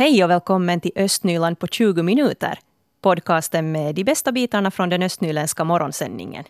Hej 0.00 0.24
och 0.24 0.30
välkommen 0.30 0.80
till 0.80 0.92
Östnyland 0.96 1.58
på 1.58 1.66
20 1.66 2.02
minuter. 2.02 2.58
Podcasten 3.02 3.72
med 3.72 3.94
de 3.94 4.04
bästa 4.04 4.32
bitarna 4.32 4.70
från 4.70 4.88
den 4.88 5.02
östnyländska 5.02 5.64
morgonsändningen. 5.64 6.44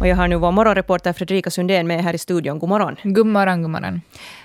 Och 0.00 0.06
jag 0.06 0.16
har 0.16 0.28
nu 0.28 0.36
vår 0.36 0.52
morgonreporter 0.52 1.12
Fredrika 1.12 1.50
Sundén 1.50 1.86
med 1.86 2.04
här 2.04 2.14
i 2.14 2.18
studion. 2.18 2.58
God 2.58 2.68
morgon. 2.68 2.96
God 3.02 3.26
morgon, 3.26 3.62
god 3.62 3.70
morgon. 3.70 4.00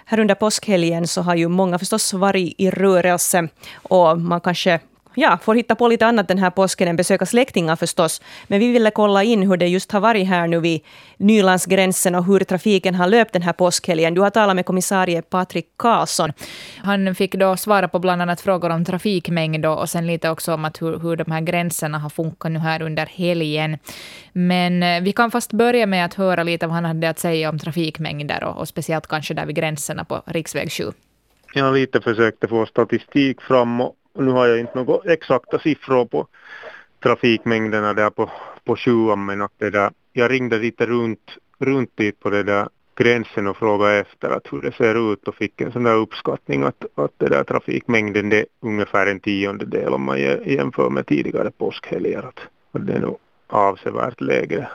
Här 0.05 0.19
under 0.19 0.35
påskhelgen 0.35 1.07
så 1.07 1.21
har 1.21 1.35
ju 1.35 1.47
många 1.47 1.79
förstås 1.79 2.13
varit 2.13 2.55
i 2.57 2.69
rörelse. 2.71 3.47
Och 3.75 4.21
man 4.21 4.41
kanske 4.41 4.79
ja, 5.15 5.37
får 5.43 5.55
hitta 5.55 5.75
på 5.75 5.87
lite 5.87 6.05
annat 6.05 6.27
den 6.27 6.37
här 6.37 6.49
påsken 6.49 6.87
än 6.87 6.95
besöka 6.95 7.25
släktingar 7.25 7.75
förstås. 7.75 8.21
Men 8.47 8.59
vi 8.59 8.71
ville 8.71 8.91
kolla 8.91 9.23
in 9.23 9.41
hur 9.41 9.57
det 9.57 9.67
just 9.67 9.91
har 9.91 9.99
varit 9.99 10.27
här 10.27 10.47
nu 10.47 10.59
vid 10.59 10.81
Nylandsgränsen 11.17 12.15
och 12.15 12.25
hur 12.25 12.39
trafiken 12.39 12.95
har 12.95 13.07
löpt 13.07 13.33
den 13.33 13.41
här 13.41 13.53
påskhelgen. 13.53 14.13
Du 14.13 14.21
har 14.21 14.29
talat 14.29 14.55
med 14.55 14.65
kommissarie 14.65 15.21
Patrik 15.21 15.67
Karlsson. 15.77 16.31
Han 16.77 17.15
fick 17.15 17.35
då 17.35 17.57
svara 17.57 17.87
på 17.87 17.99
bland 17.99 18.21
annat 18.21 18.41
frågor 18.41 18.69
om 18.69 18.85
trafikmängd 18.85 19.65
och 19.65 19.89
sen 19.89 20.07
lite 20.07 20.29
också 20.29 20.53
om 20.53 20.65
att 20.65 20.81
hur, 20.81 20.99
hur 20.99 21.15
de 21.15 21.31
här 21.31 21.41
gränserna 21.41 21.99
har 21.99 22.09
funkat 22.09 22.51
nu 22.51 22.59
här 22.59 22.81
under 22.81 23.05
helgen. 23.05 23.77
Men 24.33 24.83
eh, 24.83 25.01
vi 25.01 25.11
kan 25.13 25.31
fast 25.31 25.53
börja 25.53 25.85
med 25.85 26.05
att 26.05 26.13
höra 26.13 26.43
lite 26.43 26.67
vad 26.67 26.75
han 26.75 26.85
hade 26.85 27.09
att 27.09 27.19
säga 27.19 27.49
om 27.49 27.59
trafikmängder 27.59 28.43
och, 28.43 28.57
och 28.57 28.67
speciellt 28.67 29.07
kanske 29.07 29.33
där 29.33 29.45
vid 29.45 29.55
gränserna 29.55 30.03
på 30.03 30.21
riksväg 30.25 30.71
7. 30.71 30.83
Jag 31.53 31.65
har 31.65 31.73
lite 31.73 32.01
försökt 32.01 32.49
få 32.49 32.65
statistik 32.65 33.41
fram 33.41 33.81
och 33.81 33.95
nu 34.15 34.31
har 34.31 34.47
jag 34.47 34.59
inte 34.59 34.83
några 34.83 35.13
exakta 35.13 35.59
siffror 35.59 36.05
på 36.05 36.27
trafikmängderna 37.03 37.93
där 37.93 38.09
på, 38.09 38.29
på 38.63 38.75
sjuan 38.75 39.25
men 39.25 39.41
att 39.41 39.53
det 39.57 39.69
där, 39.69 39.91
jag 40.13 40.31
ringde 40.31 40.57
lite 40.57 40.85
runt, 40.85 41.37
runt 41.59 41.97
dit 41.97 42.19
på 42.19 42.29
det 42.29 42.43
där 42.43 42.67
gränsen 42.95 43.47
och 43.47 43.57
frågade 43.57 43.99
efter 43.99 44.29
att 44.29 44.53
hur 44.53 44.61
det 44.61 44.71
ser 44.71 45.13
ut 45.13 45.27
och 45.27 45.35
fick 45.35 45.61
en 45.61 45.71
sån 45.71 45.83
där 45.83 45.95
uppskattning 45.95 46.63
att, 46.63 46.85
att 46.95 47.11
det 47.17 47.29
där 47.29 47.43
trafikmängden 47.43 48.29
det 48.29 48.39
är 48.39 48.45
ungefär 48.59 49.07
en 49.07 49.19
tiondel 49.19 49.93
om 49.93 50.03
man 50.03 50.19
jämför 50.19 50.89
med 50.89 51.07
tidigare 51.07 51.51
påskhelger. 51.51 52.19
Att, 52.19 52.39
att 52.71 52.87
det 52.87 52.93
är 52.93 52.99
nog 52.99 53.17
avsevärt 53.47 54.21
lägre, 54.21 54.67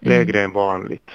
lägre 0.00 0.38
mm. 0.38 0.50
än 0.50 0.54
vanligt. 0.54 1.10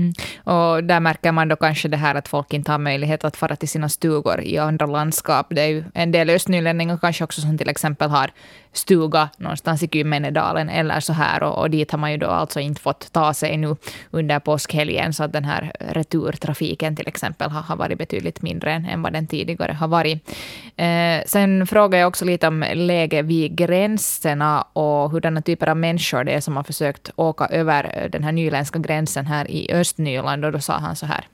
Mm. 0.00 0.12
Och 0.44 0.84
där 0.84 1.00
märker 1.00 1.32
man 1.32 1.48
då 1.48 1.56
kanske 1.56 1.88
det 1.88 1.96
här 1.96 2.14
att 2.14 2.28
folk 2.28 2.52
inte 2.52 2.72
har 2.72 2.78
möjlighet 2.78 3.24
att 3.24 3.36
fara 3.36 3.56
till 3.56 3.68
sina 3.68 3.88
stugor 3.88 4.40
i 4.40 4.58
andra 4.58 4.86
landskap. 4.86 5.46
Det 5.50 5.62
är 5.62 5.68
ju 5.68 5.84
en 5.94 6.12
del 6.12 6.30
östnylänningar 6.30 6.98
kanske 6.98 7.24
också 7.24 7.40
som 7.40 7.58
till 7.58 7.68
exempel 7.68 8.10
har 8.10 8.30
stuga 8.72 9.28
någonstans 9.36 9.82
i 9.82 9.88
Kymmenedalen 9.88 10.68
eller 10.68 11.00
så 11.00 11.12
här. 11.12 11.42
Och, 11.42 11.58
och, 11.58 11.70
dit 11.70 11.90
har 11.90 11.98
man 11.98 12.10
ju 12.12 12.16
då 12.16 12.26
alltså 12.26 12.60
inte 12.60 12.80
fått 12.80 13.12
ta 13.12 13.34
sig 13.34 13.56
nu 13.56 13.76
under 14.10 14.38
påskhelgen. 14.38 15.12
Så 15.12 15.24
att 15.24 15.32
den 15.32 15.44
här 15.44 15.72
returtrafiken 15.78 16.96
till 16.96 17.08
exempel 17.08 17.50
har, 17.50 17.62
har 17.62 17.76
varit 17.76 17.98
betydligt 17.98 18.42
mindre 18.42 18.72
än, 18.72 18.84
än 18.84 19.02
vad 19.02 19.12
den 19.12 19.26
tidigare 19.26 19.72
har 19.72 19.88
varit. 19.88 20.30
Eh, 20.76 21.22
sen 21.26 21.66
frågar 21.66 21.98
jag 21.98 22.08
också 22.08 22.24
lite 22.24 22.48
om 22.48 22.64
läge 22.74 23.22
vid 23.22 23.56
gränserna 23.56 24.62
och 24.72 25.10
hurdana 25.10 25.42
typer 25.42 25.68
av 25.68 25.76
människor 25.76 26.24
det 26.24 26.32
är 26.32 26.40
som 26.40 26.56
har 26.56 26.64
försökt 26.64 27.10
åka 27.16 27.46
över 27.46 28.08
den 28.12 28.24
här 28.24 28.32
nyländska 28.32 28.78
gränsen 28.78 29.26
här 29.26 29.50
i 29.50 29.72
öst. 29.72 29.89
Östnyland. 29.90 30.44
Och 30.44 30.52
då 30.52 30.58
sa 30.58 30.72
han 30.72 30.96
så 30.96 31.06
här. 31.06 31.26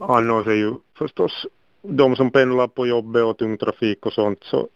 Annars 0.00 0.46
är 0.46 0.54
ju 0.54 0.74
förstås 0.98 1.46
de 1.82 2.16
som 2.16 2.30
pendlar 2.30 2.68
på 2.68 2.86
jobbet 2.86 3.24
och 3.24 3.38
tung 3.38 3.58
trafik 3.58 4.06
och 4.06 4.12
sånt 4.12 4.38
så 4.42 4.68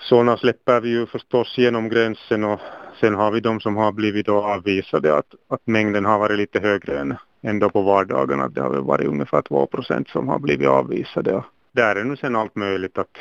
sådana 0.00 0.36
släpper 0.36 0.80
vi 0.80 0.88
ju 0.88 1.06
förstås 1.06 1.58
genom 1.58 1.88
gränsen 1.88 2.44
och 2.44 2.60
sen 3.00 3.14
har 3.14 3.30
vi 3.30 3.40
de 3.40 3.60
som 3.60 3.76
har 3.76 3.92
blivit 3.92 4.26
då 4.26 4.42
avvisade 4.44 5.16
att, 5.16 5.34
att 5.48 5.66
mängden 5.66 6.04
har 6.04 6.18
varit 6.18 6.38
lite 6.38 6.60
högre 6.60 6.98
än 6.98 7.16
ändå 7.42 7.70
på 7.70 7.82
vardagarna. 7.82 8.48
Det 8.48 8.60
har 8.60 8.70
väl 8.70 8.80
varit 8.80 9.08
ungefär 9.08 9.42
2 9.42 9.66
procent 9.66 10.08
som 10.08 10.28
har 10.28 10.38
blivit 10.38 10.68
avvisade 10.68 11.34
och 11.34 11.44
där 11.72 11.96
är 11.96 12.04
nu 12.04 12.16
sen 12.16 12.36
allt 12.36 12.56
möjligt 12.56 12.98
att 12.98 13.18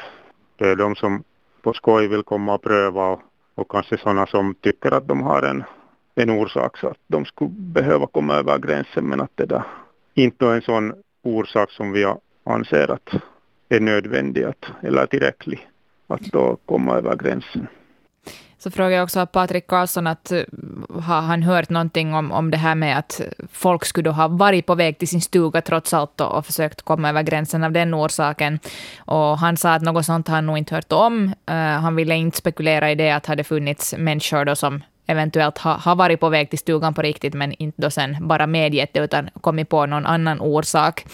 det 0.57 0.69
är 0.69 0.75
de 0.75 0.95
som 0.95 1.23
på 1.61 1.73
skoj 1.73 2.07
vill 2.07 2.23
komma 2.23 2.53
och 2.53 2.61
pröva 2.61 3.07
och, 3.07 3.21
och 3.55 3.71
kanske 3.71 3.97
sådana 3.97 4.27
som 4.27 4.55
tycker 4.55 4.91
att 4.91 5.07
de 5.07 5.21
har 5.21 5.43
en, 5.43 5.63
en 6.17 6.29
orsak 6.29 6.77
så 6.77 6.87
att 6.87 6.97
de 7.07 7.25
skulle 7.25 7.49
behöva 7.49 8.07
komma 8.07 8.33
över 8.33 8.57
gränsen 8.57 9.03
men 9.03 9.21
att 9.21 9.31
det 9.35 9.45
där 9.45 9.63
inte 10.13 10.45
är 10.45 10.53
en 10.53 10.61
sån 10.61 10.93
orsak 11.23 11.71
som 11.71 11.91
vi 11.91 12.13
anser 12.43 12.91
att 12.91 13.09
är 13.69 13.79
nödvändig 13.79 14.43
att, 14.43 14.65
eller 14.81 15.05
tillräcklig 15.05 15.67
att 16.07 16.21
då 16.21 16.57
komma 16.65 16.95
över 16.95 17.15
gränsen. 17.15 17.67
Så 18.59 18.71
frågar 18.71 18.89
jag 18.89 19.03
också 19.03 19.25
Patrik 19.25 19.67
Karlsson 19.67 20.07
att 20.07 20.31
eh, 20.31 20.41
har 21.01 21.21
han 21.21 21.43
hört 21.43 21.69
någonting 21.69 22.13
om, 22.13 22.31
om 22.31 22.51
det 22.51 22.57
här 22.57 22.75
med 22.75 22.97
att 22.97 23.21
folk 23.51 23.85
skulle 23.85 24.09
ha 24.09 24.27
varit 24.27 24.65
på 24.65 24.75
väg 24.75 24.97
till 24.97 25.07
sin 25.07 25.21
stuga 25.21 25.61
trots 25.61 25.93
allt 25.93 26.21
och, 26.21 26.37
och 26.37 26.45
försökt 26.45 26.81
komma 26.81 27.09
över 27.09 27.23
gränsen 27.23 27.63
av 27.63 27.71
den 27.71 27.93
orsaken. 27.95 28.59
Och 28.97 29.37
han 29.37 29.57
sa 29.57 29.73
att 29.73 29.81
något 29.81 30.05
sånt 30.05 30.27
har 30.27 30.35
han 30.35 30.45
nog 30.45 30.57
inte 30.57 30.75
hört 30.75 30.91
om. 30.91 31.33
Uh, 31.49 31.55
han 31.55 31.95
ville 31.95 32.15
inte 32.15 32.37
spekulera 32.37 32.91
i 32.91 32.95
det 32.95 33.11
att 33.11 33.25
hade 33.25 33.43
funnits 33.43 33.95
människor 33.97 34.45
då 34.45 34.55
som 34.55 34.81
eventuellt 35.07 35.57
har 35.57 35.73
ha 35.73 35.95
varit 35.95 36.19
på 36.19 36.29
väg 36.29 36.49
till 36.49 36.59
stugan 36.59 36.93
på 36.93 37.01
riktigt, 37.01 37.33
men 37.33 37.51
inte 37.51 37.81
då 37.81 37.89
sen 37.89 38.17
bara 38.27 38.47
medgett 38.47 38.93
det, 38.93 38.99
utan 38.99 39.29
kommit 39.41 39.69
på 39.69 39.85
någon 39.85 40.05
annan 40.05 40.41
orsak. 40.41 41.05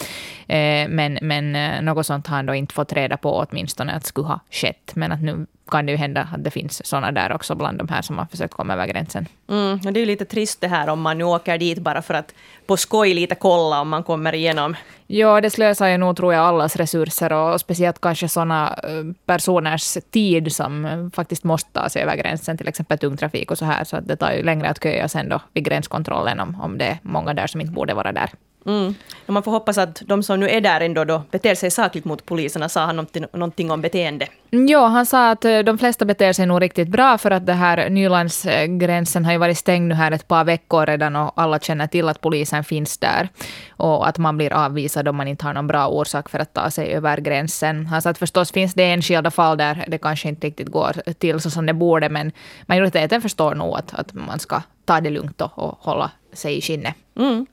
Eh, 0.47 0.87
men, 0.89 1.19
men 1.21 1.55
eh, 1.55 1.81
något 1.81 2.05
sånt 2.05 2.27
har 2.27 2.35
han 2.35 2.45
då 2.45 2.53
inte 2.53 2.73
fått 2.73 2.93
reda 2.93 3.17
på 3.17 3.45
åtminstone 3.49 3.93
att 3.93 4.05
skulle 4.05 4.27
ha 4.27 4.39
skett. 4.51 4.91
Men 4.95 5.11
att 5.11 5.21
nu 5.21 5.45
kan 5.73 5.85
det 5.85 5.91
ju 5.91 5.97
hända 5.97 6.27
att 6.33 6.43
det 6.43 6.51
finns 6.51 6.85
sådana 6.85 7.11
där 7.11 7.31
också 7.31 7.55
bland 7.55 7.77
de 7.77 7.87
här 7.89 8.01
som 8.01 8.17
har 8.17 8.25
försökt 8.25 8.53
komma 8.53 8.73
över 8.73 8.87
gränsen. 8.87 9.27
Mm, 9.49 9.79
det 9.81 9.89
är 9.89 10.01
ju 10.01 10.05
lite 10.05 10.25
trist 10.25 10.61
det 10.61 10.67
här 10.67 10.87
om 10.89 11.01
man 11.01 11.17
nu 11.17 11.23
åker 11.23 11.57
dit 11.57 11.79
bara 11.79 12.01
för 12.01 12.13
att 12.13 12.33
på 12.65 12.77
skoj 12.77 13.13
lite 13.13 13.35
kolla 13.35 13.81
om 13.81 13.89
man 13.89 14.03
kommer 14.03 14.35
igenom. 14.35 14.75
Ja, 15.07 15.41
det 15.41 15.49
slösar 15.49 15.87
ju 15.87 15.97
nog 15.97 16.17
tror 16.17 16.33
jag 16.33 16.45
allas 16.45 16.75
resurser 16.75 17.33
och 17.33 17.59
speciellt 17.59 18.01
kanske 18.01 18.29
sådana 18.29 18.79
eh, 18.83 19.03
personers 19.25 19.97
tid 20.11 20.55
som 20.55 21.11
faktiskt 21.15 21.43
måste 21.43 21.71
ta 21.71 21.89
sig 21.89 22.01
över 22.01 22.15
gränsen, 22.15 22.57
till 22.57 22.67
exempel 22.67 22.97
tungtrafik 22.97 23.51
och 23.51 23.57
så 23.57 23.65
här. 23.65 23.83
Så 23.83 23.99
det 23.99 24.15
tar 24.15 24.31
ju 24.31 24.43
längre 24.43 24.69
att 24.69 24.83
köa 24.83 25.07
sen 25.07 25.29
då 25.29 25.39
vid 25.53 25.65
gränskontrollen 25.65 26.39
om, 26.39 26.61
om 26.61 26.77
det 26.77 26.85
är 26.85 26.97
många 27.01 27.33
där 27.33 27.47
som 27.47 27.61
inte 27.61 27.73
borde 27.73 27.93
vara 27.93 28.11
där. 28.11 28.29
Mm. 28.65 28.95
Man 29.25 29.43
får 29.43 29.51
hoppas 29.51 29.77
att 29.77 30.01
de 30.05 30.23
som 30.23 30.39
nu 30.39 30.49
är 30.49 30.61
där 30.61 30.81
ändå 30.81 31.03
då 31.03 31.23
beter 31.31 31.55
sig 31.55 31.71
sakligt 31.71 32.05
mot 32.05 32.25
poliserna. 32.25 32.69
Sa 32.69 32.85
han 32.85 32.95
någonting, 32.95 33.25
någonting 33.33 33.71
om 33.71 33.81
beteende? 33.81 34.27
Mm, 34.51 34.67
ja, 34.67 34.87
han 34.87 35.05
sa 35.05 35.29
att 35.29 35.45
eh, 35.45 35.59
de 35.59 35.77
flesta 35.77 36.05
beter 36.05 36.33
sig 36.33 36.45
nog 36.45 36.61
riktigt 36.61 36.87
bra 36.87 37.17
för 37.17 37.31
att 37.31 37.45
det 37.45 37.53
här 37.53 37.89
Nylandsgränsen 37.89 39.25
har 39.25 39.31
ju 39.31 39.37
varit 39.37 39.57
stängd 39.57 39.87
nu 39.87 39.95
här 39.95 40.11
ett 40.11 40.27
par 40.27 40.43
veckor 40.43 40.85
redan 40.85 41.15
och 41.15 41.33
alla 41.35 41.59
känner 41.59 41.87
till 41.87 42.09
att 42.09 42.21
polisen 42.21 42.63
finns 42.63 42.97
där. 42.97 43.29
Och 43.69 44.07
att 44.07 44.17
man 44.17 44.37
blir 44.37 44.53
avvisad 44.53 45.07
om 45.07 45.15
man 45.15 45.27
inte 45.27 45.45
har 45.45 45.53
någon 45.53 45.67
bra 45.67 45.87
orsak 45.87 46.29
för 46.29 46.39
att 46.39 46.53
ta 46.53 46.71
sig 46.71 46.93
över 46.93 47.17
gränsen. 47.17 47.85
Han 47.85 48.01
sa 48.01 48.09
att 48.09 48.17
förstås 48.17 48.51
finns 48.51 48.73
det 48.73 48.83
enskilda 48.83 49.31
fall 49.31 49.57
där 49.57 49.85
det 49.87 49.97
kanske 49.97 50.29
inte 50.29 50.47
riktigt 50.47 50.67
går 50.67 51.13
till 51.13 51.39
så 51.39 51.49
som 51.49 51.65
det 51.65 51.73
borde 51.73 52.09
men 52.09 52.31
majoriteten 52.65 53.21
förstår 53.21 53.55
nog 53.55 53.77
att, 53.77 53.93
att 53.93 54.13
man 54.13 54.39
ska 54.39 54.61
ta 54.85 55.01
det 55.01 55.09
lugnt 55.09 55.41
och, 55.41 55.59
och 55.59 55.77
hålla 55.81 56.11
sig 56.33 56.57
i 56.57 56.61
skinnet. 56.61 56.95
Mm. 57.15 57.45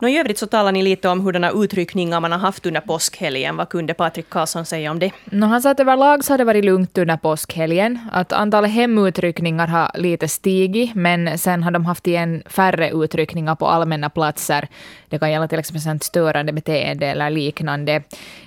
No, 0.00 0.08
I 0.08 0.18
övrigt 0.18 0.38
så 0.38 0.46
talar 0.46 0.72
ni 0.72 0.82
lite 0.82 1.08
om 1.08 1.20
hurdana 1.20 1.50
utryckningar 1.50 2.20
man 2.20 2.32
har 2.32 2.38
haft 2.38 2.66
under 2.66 2.80
påskhelgen. 2.80 3.56
Vad 3.56 3.68
kunde 3.68 3.94
Patrik 3.94 4.28
Karlsson 4.28 4.64
säga 4.64 4.90
om 4.90 4.98
det? 4.98 5.12
No, 5.24 5.46
han 5.46 5.62
sa 5.62 5.70
att 5.70 5.80
överlag 5.80 6.24
så 6.24 6.32
har 6.32 6.38
det 6.38 6.44
varit 6.44 6.64
lugnt 6.64 6.98
under 6.98 7.16
påskhelgen. 7.16 7.98
Att 8.12 8.32
antalet 8.32 8.70
hemutryckningar 8.70 9.66
har 9.66 9.90
lite 9.94 10.28
stigit, 10.28 10.94
men 10.94 11.38
sen 11.38 11.62
har 11.62 11.70
de 11.70 11.86
haft 11.86 12.06
igen 12.06 12.42
färre 12.46 12.90
utryckningar 12.90 13.54
på 13.54 13.66
allmänna 13.66 14.10
platser. 14.10 14.68
Det 15.08 15.18
kan 15.18 15.30
gälla 15.30 15.48
till 15.48 15.58
exempel 15.58 16.00
störande 16.00 16.52
beteende 16.52 17.06
eller 17.06 17.30
liknande. 17.30 18.02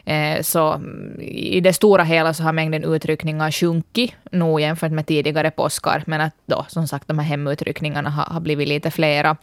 Eh, 0.06 0.42
så 0.42 0.82
i 1.20 1.62
det 1.62 1.74
stora 1.74 2.04
hela 2.04 2.34
så 2.34 2.44
har 2.44 2.54
mängden 2.54 2.84
utryckningar 2.84 3.52
sjunkit 3.52 4.14
nog 4.32 4.62
jämfört 4.62 4.92
med 4.92 5.06
tidigare 5.06 5.52
påskar, 5.52 6.04
men 6.08 6.22
att 6.22 6.34
då 6.46 6.66
som 6.68 6.88
sagt 6.88 7.08
de 7.08 7.20
här 7.20 7.26
hemutryckningarna 7.26 8.10
har, 8.10 8.34
har 8.34 8.40
blivit 8.40 8.68
lite 8.68 8.92
flera. 8.92 9.38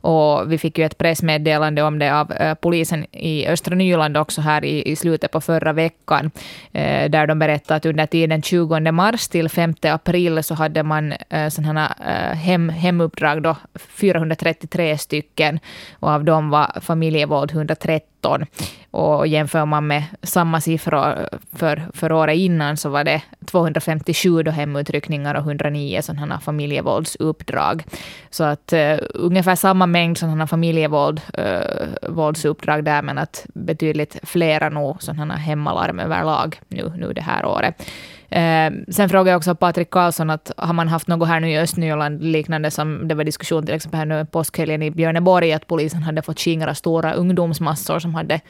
Och 0.00 0.52
vi 0.52 0.58
fick 0.58 0.73
ju 0.78 0.86
ett 0.86 0.98
pressmeddelande 0.98 1.82
om 1.82 1.98
det 1.98 2.20
av 2.20 2.32
eh, 2.32 2.54
polisen 2.54 3.06
i 3.12 3.46
östra 3.46 3.74
Nyland 3.74 4.16
också 4.16 4.40
här 4.40 4.64
i, 4.64 4.90
i 4.90 4.96
slutet 4.96 5.30
på 5.30 5.40
förra 5.40 5.72
veckan, 5.72 6.30
eh, 6.72 7.10
där 7.10 7.26
de 7.26 7.38
berättade 7.38 7.76
att 7.76 7.86
under 7.86 8.06
tiden 8.06 8.42
20 8.42 8.92
mars 8.92 9.28
till 9.28 9.48
5 9.48 9.74
april 9.82 10.42
så 10.42 10.54
hade 10.54 10.82
man 10.82 11.12
eh, 11.12 11.48
sådana 11.48 11.94
eh, 12.06 12.36
hem, 12.36 12.68
hemuppdrag 12.68 13.42
då, 13.42 13.56
433 13.74 14.98
stycken, 14.98 15.58
och 16.00 16.10
av 16.10 16.24
dem 16.24 16.50
var 16.50 16.80
familjevåld 16.80 17.50
130, 17.52 18.13
113. 18.24 18.46
Och 18.90 19.26
jämför 19.26 19.64
man 19.64 19.86
med 19.86 20.04
samma 20.22 20.60
siffror 20.60 21.28
för, 21.52 21.82
för 21.92 22.12
året 22.12 22.36
innan 22.36 22.76
så 22.76 22.88
var 22.88 23.04
det 23.04 23.22
257 23.46 24.42
då 24.42 24.50
hemutryckningar 24.50 25.34
och 25.34 25.40
109 25.40 26.02
sådana 26.02 26.40
familjevåldsuppdrag. 26.40 27.84
Så 28.30 28.44
att 28.44 28.72
uh, 28.72 28.96
ungefär 29.14 29.56
samma 29.56 29.86
mängd 29.86 30.18
sådana 30.18 30.46
familjevåldsuppdrag 30.46 32.78
eh, 32.78 32.78
uh, 32.78 32.84
där, 32.84 33.02
men 33.02 33.18
att 33.18 33.46
betydligt 33.54 34.18
flera 34.22 34.68
nog 34.68 35.02
sådana 35.02 35.36
hemmalarm 35.36 35.98
överlag 35.98 36.60
nu, 36.68 36.92
nu 36.96 37.12
det 37.12 37.22
här 37.22 37.46
året. 37.46 37.82
Eh, 38.28 38.70
sen 38.88 39.08
frågade 39.08 39.30
jag 39.30 39.36
också 39.36 39.54
Patrik 39.54 39.90
Karlsson 39.90 40.30
att 40.30 40.52
har 40.56 40.72
man 40.72 40.88
haft 40.88 41.08
något 41.08 41.28
här 41.28 41.40
nu 41.40 41.50
i 41.50 41.58
Östnyland 41.58 42.22
liknande 42.22 42.70
som 42.70 43.08
det 43.08 43.14
var 43.14 43.24
diskussion 43.24 43.66
till 43.66 43.74
exempel 43.74 43.98
här 43.98 44.06
nu 44.06 44.26
påskhelgen 44.26 44.82
i 44.82 44.90
Björneborg 44.90 45.52
att 45.52 45.66
polisen 45.66 46.02
hade 46.02 46.22
fått 46.22 46.40
skingra 46.40 46.74
stora 46.74 47.12
ungdomsmassor 47.12 47.98
som 47.98 48.14
hade 48.14 48.40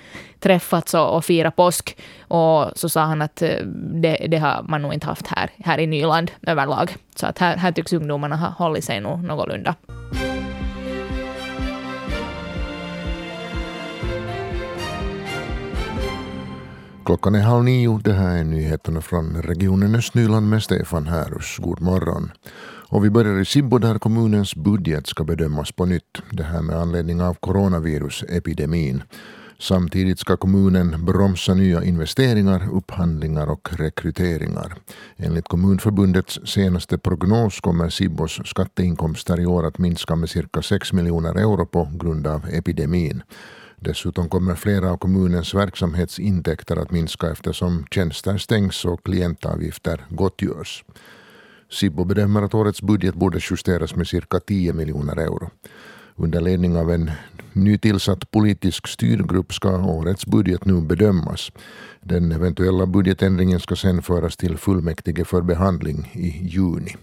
träffats 0.41 0.95
och, 0.95 1.17
och 1.17 1.25
firat 1.25 1.57
påsk. 1.57 1.97
Och 2.21 2.71
så 2.75 2.89
sa 2.89 3.01
han 3.01 3.23
att 3.23 3.43
eh, 3.43 3.67
det, 4.03 4.27
det, 4.29 4.39
har 4.39 4.63
man 4.63 4.83
nog 4.83 4.95
inte 4.95 5.07
haft 5.07 5.27
här, 5.27 5.51
här 5.65 5.79
i 5.79 5.87
Nyland 5.87 6.31
överlag. 6.47 6.97
Så 7.17 7.27
att 7.27 7.39
här, 7.39 7.57
här 7.57 7.73
tycks 7.73 7.93
ungdomarna 7.93 8.37
ha 8.37 8.49
hållit 8.49 8.85
sig 8.85 9.01
nog 9.01 9.23
någorlunda. 9.23 9.75
Klockan 17.05 17.35
är 17.35 17.41
halv 17.41 17.65
nio. 17.65 18.01
Det 18.05 18.13
här 18.13 18.39
är 18.39 18.45
nyheterna 18.45 19.01
från 19.01 19.43
regionen 19.43 19.95
Östnyland 19.95 20.49
med 20.49 20.63
Stefan 20.63 21.07
Härus. 21.07 21.57
God 21.59 21.81
morgon. 21.81 22.33
Och 22.89 23.05
vi 23.05 23.11
börjar 23.11 23.41
i 23.41 23.45
Sibbo 23.45 23.79
där 23.79 23.99
kommunens 23.99 24.57
budget 24.57 25.07
ska 25.07 25.25
bedömas 25.25 25.73
på 25.73 25.85
nytt. 25.85 26.23
Det 26.31 26.43
här 26.43 26.63
med 26.63 26.77
anledning 26.77 27.23
av 27.23 27.35
coronavirusepidemin. 27.35 29.03
Samtidigt 29.59 30.19
ska 30.19 30.37
kommunen 30.37 31.05
bromsa 31.05 31.55
nya 31.55 31.85
investeringar, 31.85 32.69
upphandlingar 32.73 33.47
och 33.47 33.69
rekryteringar. 33.73 34.75
Enligt 35.17 35.49
Kommunförbundets 35.49 36.41
senaste 36.45 36.99
prognos 36.99 37.61
kommer 37.61 37.89
Sibbos 37.89 38.41
skatteinkomster 38.45 39.41
i 39.41 39.47
år 39.47 39.67
att 39.67 39.79
minska 39.79 40.17
med 40.17 40.31
cirka 40.31 40.63
6 40.63 40.93
miljoner 40.93 41.35
euro 41.35 41.67
på 41.67 41.89
grund 41.93 42.27
av 42.27 42.47
epidemin. 42.53 43.23
Dessutom 43.85 44.29
kommer 44.29 44.55
flera 44.55 44.91
av 44.91 44.97
kommunens 44.97 45.55
verksamhetsintäkter 45.55 46.77
att 46.77 46.91
minska 46.91 47.31
eftersom 47.31 47.87
tjänster 47.91 48.39
stängs 48.39 48.85
och 48.85 49.05
klientavgifter 49.05 50.05
gottgörs. 50.09 50.85
Sibbo 51.71 52.05
bedömer 52.05 52.43
att 52.43 52.55
årets 52.55 52.83
budget 52.83 53.15
borde 53.15 53.39
justeras 53.51 53.97
med 53.97 54.07
cirka 54.07 54.41
10 54.41 54.73
miljoner 54.73 55.17
euro. 55.17 55.51
Under 56.17 56.41
ledning 56.41 56.77
av 56.77 56.91
en 56.91 57.11
nytillsatt 57.53 58.31
politisk 58.31 58.87
styrgrupp 58.89 59.55
ska 59.55 59.79
årets 59.79 60.27
budget 60.27 60.65
nu 60.65 60.81
bedömas. 60.81 61.53
Den 62.01 62.33
eventuella 62.33 62.87
budgetändringen 62.87 63.61
ska 63.61 63.77
sedan 63.77 64.03
föras 64.03 64.37
till 64.37 64.57
fullmäktige 64.57 65.25
för 65.25 65.43
behandling 65.43 66.11
i 66.13 66.47
juni. 66.47 66.97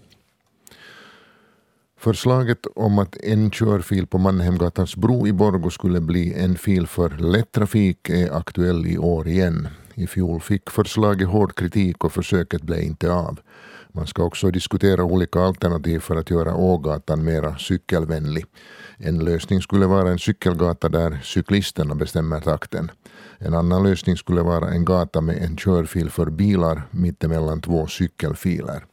Förslaget 2.02 2.66
om 2.76 3.00
att 3.00 3.18
en 3.24 3.52
körfil 3.52 4.08
på 4.08 4.18
Mannheimgatans 4.18 4.96
bro 4.96 5.28
i 5.28 5.34
Borgo 5.34 5.70
skulle 5.70 6.02
bli 6.02 6.34
en 6.34 6.56
fil 6.56 6.88
för 6.88 7.10
lätt 7.10 7.52
trafik 7.52 8.10
är 8.10 8.38
aktuell 8.38 8.88
i 8.88 8.98
år 8.98 9.28
igen. 9.28 9.68
I 9.96 10.08
fjol 10.08 10.42
fick 10.42 10.70
förslaget 10.70 11.28
hård 11.28 11.56
kritik 11.56 12.04
och 12.04 12.12
försöket 12.12 12.62
blev 12.62 12.80
inte 12.80 13.12
av. 13.12 13.40
Man 13.92 14.08
ska 14.08 14.24
också 14.24 14.52
diskutera 14.52 15.04
olika 15.04 15.40
alternativ 15.40 16.00
för 16.00 16.16
att 16.16 16.30
göra 16.30 16.56
Ågatan 16.56 17.24
mera 17.24 17.58
cykelvänlig. 17.58 18.46
En 18.98 19.20
lösning 19.20 19.62
skulle 19.62 19.86
vara 19.86 20.10
en 20.10 20.20
cykelgata 20.20 20.90
där 20.90 21.20
cyklisterna 21.24 21.96
bestämmer 21.96 22.40
takten. 22.40 22.92
En 23.38 23.54
annan 23.54 23.84
lösning 23.84 24.18
skulle 24.18 24.42
vara 24.42 24.70
en 24.70 24.86
gata 24.86 25.22
med 25.22 25.38
en 25.38 25.58
körfil 25.58 26.10
för 26.10 26.26
bilar 26.26 26.82
mittemellan 26.92 27.62
två 27.62 27.88
cykelfiler. 27.88 28.86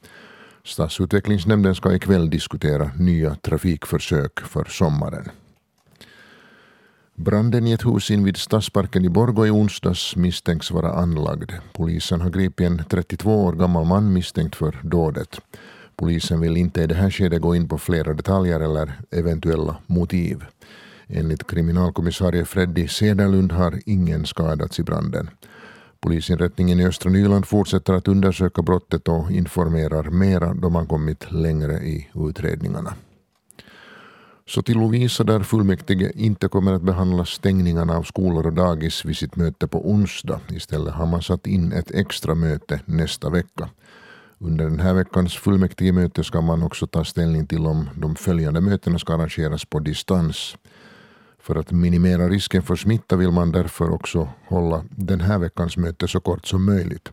Stadsutvecklingsnämnden 0.68 1.74
ska 1.74 1.94
ikväll 1.94 2.30
diskutera 2.30 2.90
nya 2.98 3.34
trafikförsök 3.34 4.40
för 4.40 4.64
sommaren. 4.64 5.28
Branden 7.14 7.66
i 7.66 7.72
ett 7.72 7.86
hus 7.86 8.10
invid 8.10 8.36
Stadsparken 8.36 9.04
i 9.04 9.08
Borgå 9.08 9.46
i 9.46 9.50
onsdags 9.50 10.16
misstänks 10.16 10.70
vara 10.70 10.92
anlagd. 10.92 11.52
Polisen 11.72 12.20
har 12.20 12.30
gripit 12.30 12.66
en 12.66 12.82
32 12.90 13.44
år 13.44 13.52
gammal 13.52 13.86
man 13.86 14.12
misstänkt 14.12 14.56
för 14.56 14.78
dådet. 14.82 15.40
Polisen 15.96 16.40
vill 16.40 16.56
inte 16.56 16.82
i 16.82 16.86
det 16.86 16.94
här 16.94 17.10
skedet 17.10 17.42
gå 17.42 17.54
in 17.54 17.68
på 17.68 17.78
flera 17.78 18.14
detaljer 18.14 18.60
eller 18.60 18.92
eventuella 19.10 19.76
motiv. 19.86 20.44
Enligt 21.06 21.50
kriminalkommissarie 21.50 22.44
Freddy 22.44 22.88
Sederlund 22.88 23.52
har 23.52 23.80
ingen 23.86 24.26
skadats 24.26 24.80
i 24.80 24.82
branden. 24.82 25.30
Polisinrättningen 26.00 26.80
i 26.80 26.86
östra 26.86 27.10
Nyland 27.10 27.46
fortsätter 27.46 27.92
att 27.92 28.08
undersöka 28.08 28.62
brottet 28.62 29.08
och 29.08 29.30
informerar 29.30 30.10
mera 30.10 30.54
då 30.54 30.70
man 30.70 30.86
kommit 30.86 31.32
längre 31.32 31.72
i 31.72 32.08
utredningarna. 32.14 32.94
Så 34.46 34.62
till 34.62 34.78
Lovisa 34.78 35.24
där 35.24 35.40
fullmäktige 35.40 36.12
inte 36.14 36.48
kommer 36.48 36.72
att 36.72 36.82
behandla 36.82 37.24
stängningarna 37.24 37.96
av 37.96 38.02
skolor 38.02 38.46
och 38.46 38.52
dagis 38.52 39.04
vid 39.04 39.16
sitt 39.16 39.36
möte 39.36 39.68
på 39.68 39.90
onsdag. 39.90 40.40
Istället 40.48 40.94
har 40.94 41.06
man 41.06 41.22
satt 41.22 41.46
in 41.46 41.72
ett 41.72 41.90
extra 41.90 42.34
möte 42.34 42.80
nästa 42.84 43.30
vecka. 43.30 43.68
Under 44.38 44.64
den 44.64 44.80
här 44.80 44.94
veckans 44.94 45.34
fullmäktigemöte 45.34 46.24
ska 46.24 46.40
man 46.40 46.62
också 46.62 46.86
ta 46.86 47.04
ställning 47.04 47.46
till 47.46 47.66
om 47.66 47.88
de 47.94 48.16
följande 48.16 48.60
mötena 48.60 48.98
ska 48.98 49.14
arrangeras 49.14 49.64
på 49.64 49.78
distans. 49.78 50.56
För 51.40 51.56
att 51.56 51.70
minimera 51.70 52.28
risken 52.28 52.62
för 52.62 52.76
smitta 52.76 53.16
vill 53.16 53.30
man 53.30 53.52
därför 53.52 53.90
också 53.90 54.28
hålla 54.48 54.84
den 54.90 55.20
här 55.20 55.38
veckans 55.38 55.76
möte 55.76 56.08
så 56.08 56.20
kort 56.20 56.46
som 56.46 56.64
möjligt. 56.64 57.12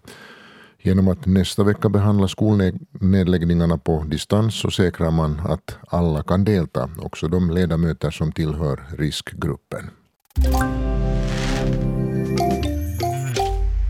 Genom 0.81 1.07
att 1.07 1.25
nästa 1.25 1.63
vecka 1.63 1.89
behandla 1.89 2.27
skolnedläggningarna 2.27 3.77
på 3.77 4.04
distans 4.07 4.60
så 4.60 4.72
säkrar 4.72 5.12
man 5.12 5.39
att 5.39 5.77
alla 5.88 6.24
kan 6.24 6.44
delta, 6.44 6.89
också 6.98 7.27
de 7.27 7.51
ledamöter 7.51 8.12
som 8.12 8.31
tillhör 8.31 8.83
riskgruppen. 8.98 9.89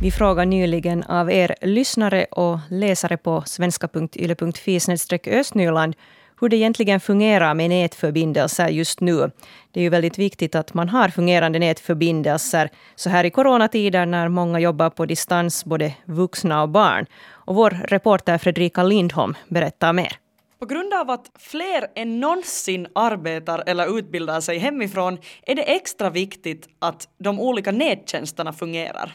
Vi 0.01 0.11
frågade 0.11 0.45
nyligen 0.45 1.03
av 1.03 1.31
er 1.31 1.55
lyssnare 1.61 2.25
och 2.25 2.59
läsare 2.69 3.17
på 3.17 3.43
svenska.yle.fi 3.45 4.79
östnyland 5.25 5.95
hur 6.41 6.49
det 6.49 6.57
egentligen 6.57 6.99
fungerar 6.99 7.53
med 7.53 7.69
nätförbindelser 7.69 8.67
just 8.67 8.99
nu. 8.99 9.31
Det 9.71 9.79
är 9.79 9.83
ju 9.83 9.89
väldigt 9.89 10.19
viktigt 10.19 10.55
att 10.55 10.73
man 10.73 10.89
har 10.89 11.09
fungerande 11.09 11.59
nätförbindelser 11.59 12.69
så 12.95 13.09
här 13.09 13.23
i 13.23 13.29
coronatider 13.29 14.05
när 14.05 14.29
många 14.29 14.59
jobbar 14.59 14.89
på 14.89 15.05
distans, 15.05 15.65
både 15.65 15.93
vuxna 16.05 16.61
och 16.61 16.69
barn. 16.69 17.05
Och 17.27 17.55
vår 17.55 17.69
reporter 17.69 18.37
Fredrika 18.37 18.83
Lindholm 18.83 19.35
berättar 19.47 19.93
mer. 19.93 20.17
På 20.59 20.65
grund 20.65 20.93
av 20.93 21.09
att 21.09 21.31
fler 21.39 21.87
än 21.95 22.19
någonsin 22.19 22.88
arbetar 22.95 23.63
eller 23.65 23.97
utbildar 23.99 24.41
sig 24.41 24.57
hemifrån 24.57 25.17
är 25.45 25.55
det 25.55 25.75
extra 25.75 26.09
viktigt 26.09 26.67
att 26.79 27.07
de 27.17 27.39
olika 27.39 27.71
nättjänsterna 27.71 28.53
fungerar. 28.53 29.13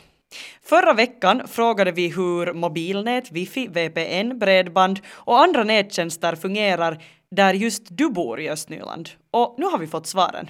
Förra 0.63 0.93
veckan 0.93 1.49
frågade 1.49 1.93
vi 1.93 2.09
hur 2.09 2.53
mobilnät, 2.53 3.33
wifi, 3.33 3.67
VPN, 3.67 4.39
bredband 4.39 5.01
och 5.11 5.41
andra 5.41 5.65
nättjänster 5.65 6.37
fungerar 6.37 7.03
där 7.31 7.55
just 7.55 7.83
du 7.91 8.11
bor 8.11 8.41
i 8.41 8.51
Östnyland. 8.51 9.11
Och 9.31 9.55
nu 9.59 9.67
har 9.67 9.79
vi 9.79 9.87
fått 9.87 10.07
svaren. 10.07 10.49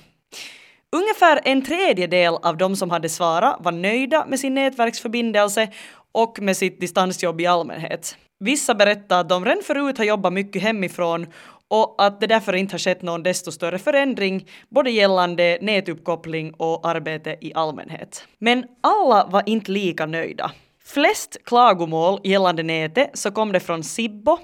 Ungefär 0.97 1.41
en 1.45 1.63
tredjedel 1.63 2.35
av 2.35 2.57
de 2.57 2.77
som 2.77 2.91
hade 2.91 3.09
svarat 3.09 3.57
var 3.61 3.73
nöjda 3.73 4.27
med 4.27 4.41
sin 4.41 4.55
nätverksförbindelse 4.55 5.69
och 6.13 6.39
med 6.41 6.57
sitt 6.57 6.81
distansjobb 6.81 7.41
i 7.41 7.47
allmänhet. 7.47 8.17
Vissa 8.45 8.75
berättade 8.75 9.21
att 9.21 9.29
de 9.29 9.45
redan 9.45 9.63
förut 9.63 9.99
har 9.99 10.05
jobbat 10.05 10.33
mycket 10.33 10.63
hemifrån 10.63 11.27
och 11.71 11.95
att 11.99 12.21
det 12.21 12.27
därför 12.27 12.53
inte 12.53 12.75
har 12.75 12.79
skett 12.79 13.03
någon 13.03 13.23
desto 13.23 13.53
större 13.53 13.79
förändring 13.79 14.47
både 14.69 14.91
gällande 14.91 15.59
nätuppkoppling 15.61 16.55
och 16.55 16.89
arbete 16.89 17.37
i 17.41 17.55
allmänhet. 17.55 18.25
Men 18.39 18.65
alla 18.81 19.27
var 19.31 19.43
inte 19.47 19.73
lika 19.73 20.07
nöjda. 20.07 20.53
Flest 20.85 21.37
klagomål 21.45 22.21
gällande 22.25 22.63
nätet 22.63 23.11
så 23.15 23.31
kom 23.31 23.53
det 23.53 23.61
från 23.61 23.85
Sibbo, 23.85 24.39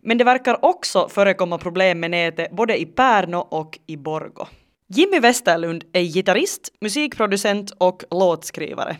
men 0.00 0.18
det 0.18 0.24
verkar 0.24 0.64
också 0.64 1.08
förekomma 1.08 1.58
problem 1.58 2.00
med 2.00 2.10
nätet 2.10 2.50
både 2.50 2.80
i 2.80 2.86
Pärno 2.86 3.38
och 3.38 3.78
i 3.86 3.96
Borgo. 3.96 4.46
Jimmy 4.88 5.20
Westerlund 5.20 5.84
är 5.92 6.00
gitarrist, 6.00 6.68
musikproducent 6.80 7.70
och 7.78 8.04
låtskrivare. 8.10 8.96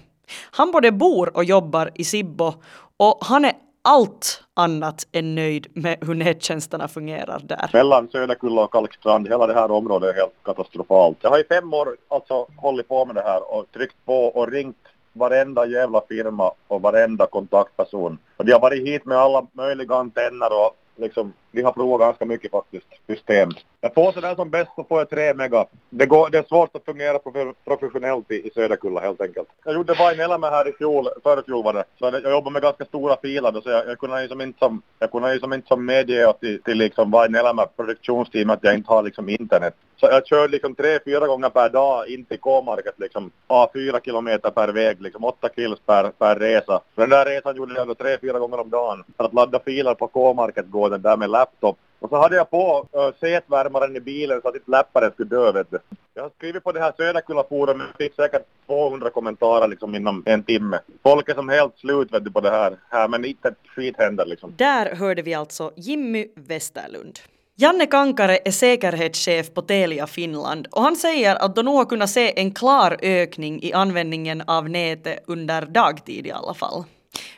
Han 0.50 0.72
både 0.72 0.92
bor 0.92 1.36
och 1.36 1.44
jobbar 1.44 1.90
i 1.94 2.04
Sibbo 2.04 2.52
och 2.96 3.18
han 3.20 3.44
är 3.44 3.52
allt 3.82 4.44
annat 4.54 5.06
än 5.12 5.34
nöjd 5.34 5.66
med 5.74 5.98
hur 6.00 6.14
nättjänsterna 6.14 6.88
fungerar 6.88 7.40
där. 7.44 7.70
Mellan 7.72 8.08
Söderkulla 8.08 8.64
och 8.64 8.72
Kalkstrand, 8.72 9.28
hela 9.28 9.46
det 9.46 9.54
här 9.54 9.70
området 9.70 10.10
är 10.10 10.14
helt 10.14 10.42
katastrofalt. 10.44 11.18
Jag 11.20 11.30
har 11.30 11.38
i 11.38 11.44
fem 11.44 11.74
år 11.74 11.96
alltså 12.08 12.46
hållit 12.56 12.88
på 12.88 13.04
med 13.04 13.14
det 13.14 13.22
här 13.22 13.54
och 13.54 13.72
tryckt 13.72 13.96
på 14.04 14.24
och 14.24 14.52
ringt 14.52 14.76
varenda 15.12 15.66
jävla 15.66 16.02
firma 16.08 16.52
och 16.68 16.82
varenda 16.82 17.26
kontaktperson. 17.26 18.18
Och 18.36 18.44
de 18.44 18.52
har 18.52 18.60
varit 18.60 18.86
hit 18.86 19.04
med 19.04 19.18
alla 19.18 19.46
möjliga 19.52 19.94
antenner 19.94 20.52
och 20.52 20.76
liksom, 21.02 21.32
vi 21.50 21.62
har 21.62 21.72
provat 21.72 22.00
ganska 22.00 22.24
mycket 22.24 22.50
faktiskt, 22.50 22.86
system. 23.06 23.50
Jag 23.80 23.94
får 23.94 24.12
sådär 24.12 24.34
som 24.34 24.50
bäst 24.50 24.70
så 24.76 24.84
får 24.84 24.98
jag 24.98 25.10
3 25.10 25.34
mega. 25.34 25.66
Det, 25.90 26.06
går, 26.06 26.30
det 26.30 26.38
är 26.38 26.42
svårt 26.42 26.76
att 26.76 26.84
fungera 26.84 27.18
professionellt 27.64 28.30
i, 28.30 28.34
i 28.34 28.50
Söderkulla 28.54 29.00
helt 29.00 29.20
enkelt. 29.20 29.48
Jag 29.64 29.74
gjorde 29.74 29.94
Vain 29.94 30.20
Elämä 30.20 30.46
här 30.46 30.68
i 30.68 30.72
fjol, 30.72 31.08
förra 31.22 31.42
fjol 31.42 31.64
var 31.64 31.72
det. 31.72 31.84
Så 31.98 32.04
jag 32.04 32.32
jobbar 32.32 32.50
med 32.50 32.62
ganska 32.62 32.84
stora 32.84 33.16
filer 33.22 33.60
så 33.60 33.70
jag, 33.70 33.88
jag 33.88 33.98
kunde 33.98 34.20
liksom 34.20 34.40
inte 34.40 34.58
som, 34.58 34.82
jag 34.98 35.10
kunde 35.10 35.32
liksom 35.32 35.52
inte 35.52 35.68
som 35.68 35.86
medge 35.86 36.32
till, 36.40 36.62
till 36.62 36.78
liksom 36.78 37.10
Vain 37.10 37.34
Elämä 37.34 37.66
produktionsteamet, 37.76 38.56
att 38.56 38.64
jag 38.64 38.74
inte 38.74 38.92
har 38.92 39.02
liksom 39.02 39.28
internet. 39.28 39.74
Så 40.02 40.08
jag 40.10 40.26
körde 40.26 40.52
liksom 40.52 40.74
tre, 40.74 40.98
fyra 41.04 41.26
gånger 41.26 41.48
per 41.50 41.68
dag 41.68 42.08
in 42.08 42.24
till 42.24 42.38
K-market 42.38 42.94
liksom. 42.96 43.30
A, 43.46 43.68
fyra 43.72 44.00
kilometer 44.00 44.50
per 44.50 44.68
väg, 44.68 45.02
liksom 45.02 45.24
åtta 45.24 45.48
kills 45.48 45.80
per, 45.86 46.10
per 46.10 46.36
resa. 46.36 46.80
Den 46.94 47.10
där 47.10 47.24
resan 47.24 47.56
gjorde 47.56 47.74
jag 47.74 47.88
då 47.88 47.94
tre, 47.94 48.18
fyra 48.20 48.38
gånger 48.38 48.60
om 48.60 48.70
dagen. 48.70 49.04
För 49.16 49.24
att 49.24 49.34
ladda 49.34 49.60
filer 49.60 49.94
på 49.94 50.06
K-market 50.06 50.70
går 50.70 50.90
den 50.90 51.02
där 51.02 51.16
med 51.16 51.30
laptop. 51.30 51.78
Och 51.98 52.08
så 52.08 52.16
hade 52.16 52.36
jag 52.36 52.50
på 52.50 52.88
uh, 52.96 53.10
setvärmaren 53.20 53.96
i 53.96 54.00
bilen 54.00 54.40
så 54.42 54.48
att 54.48 54.54
inte 54.54 54.70
läpparen 54.70 55.12
skulle 55.12 55.28
dö 55.28 55.52
vet 55.52 55.70
du. 55.70 55.78
Jag 56.14 56.22
har 56.22 56.30
skrivit 56.36 56.64
på 56.64 56.72
det 56.72 56.80
här 56.80 56.92
Söderkulla-forumet 56.96 57.86
och 57.90 57.96
fick 57.98 58.14
säkert 58.14 58.42
200 58.66 59.10
kommentarer 59.10 59.68
liksom 59.68 59.94
inom 59.94 60.22
en 60.26 60.42
timme. 60.42 60.78
Folk 61.02 61.28
är 61.28 61.34
som 61.34 61.48
helt 61.48 61.78
slut 61.78 62.12
vet 62.12 62.24
du 62.24 62.30
på 62.30 62.40
det 62.40 62.50
här, 62.50 62.76
här 62.90 63.08
men 63.08 63.24
inte 63.24 63.48
ett 63.48 63.68
skit 63.76 63.94
händer 63.98 64.26
liksom. 64.26 64.54
Där 64.56 64.94
hörde 64.94 65.22
vi 65.22 65.34
alltså 65.34 65.72
Jimmy 65.76 66.26
Westerlund. 66.36 67.18
Janne 67.62 67.86
Kankare 67.86 68.38
är 68.44 68.50
säkerhetschef 68.50 69.54
på 69.54 69.62
Telia 69.62 70.06
Finland 70.06 70.66
och 70.70 70.82
han 70.82 70.96
säger 70.96 71.36
att 71.36 71.56
de 71.56 71.64
nog 71.64 71.74
har 71.74 71.84
kunnat 71.84 72.10
se 72.10 72.40
en 72.40 72.54
klar 72.54 72.96
ökning 73.02 73.62
i 73.62 73.72
användningen 73.72 74.42
av 74.46 74.68
nätet 74.68 75.24
under 75.26 75.66
dagtid 75.66 76.26
i 76.26 76.30
alla 76.30 76.54
fall. 76.54 76.84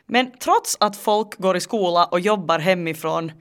Men 0.07 0.31
trots 0.39 0.77
att 0.81 0.97
folk 0.97 1.39
går 1.39 1.57
i 1.57 1.61
skola 1.61 2.05
och 2.05 2.21
jobbar 2.21 2.59
hemifrån 2.59 3.33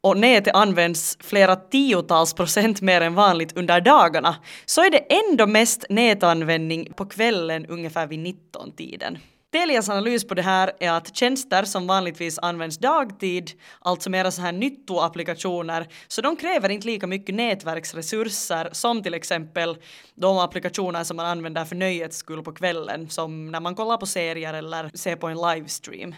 och 0.00 0.16
nätet 0.16 0.54
används 0.54 1.18
flera 1.20 1.56
tiotals 1.56 2.34
procent 2.34 2.80
mer 2.80 3.00
än 3.00 3.14
vanligt 3.14 3.56
under 3.56 3.80
dagarna 3.80 4.36
så 4.66 4.84
är 4.84 4.90
det 4.90 5.28
ändå 5.30 5.46
mest 5.46 5.84
nätanvändning 5.88 6.92
på 6.92 7.06
kvällen 7.06 7.66
ungefär 7.66 8.06
vid 8.06 8.18
19-tiden. 8.18 9.18
Telias 9.52 9.88
analys 9.88 10.26
på 10.26 10.34
det 10.34 10.42
här 10.42 10.72
är 10.80 10.90
att 10.90 11.16
tjänster 11.16 11.64
som 11.64 11.86
vanligtvis 11.86 12.38
används 12.38 12.78
dagtid, 12.78 13.50
alltså 13.80 14.10
mera 14.10 14.30
så 14.30 14.42
här 14.42 14.52
nyttoapplikationer, 14.52 15.86
så 16.08 16.20
de 16.20 16.36
kräver 16.36 16.68
inte 16.68 16.86
lika 16.86 17.06
mycket 17.06 17.34
nätverksresurser 17.34 18.68
som 18.72 19.02
till 19.02 19.14
exempel 19.14 19.76
de 20.14 20.38
applikationer 20.38 21.04
som 21.04 21.16
man 21.16 21.26
använder 21.26 21.64
för 21.64 21.76
nöjets 21.76 22.16
skull 22.16 22.42
på 22.42 22.52
kvällen, 22.52 23.08
som 23.08 23.50
när 23.50 23.60
man 23.60 23.74
kollar 23.74 23.96
på 23.96 24.06
serier 24.06 24.54
eller 24.54 24.90
ser 24.94 25.16
på 25.16 25.26
en 25.26 25.36
livestream. 25.36 26.14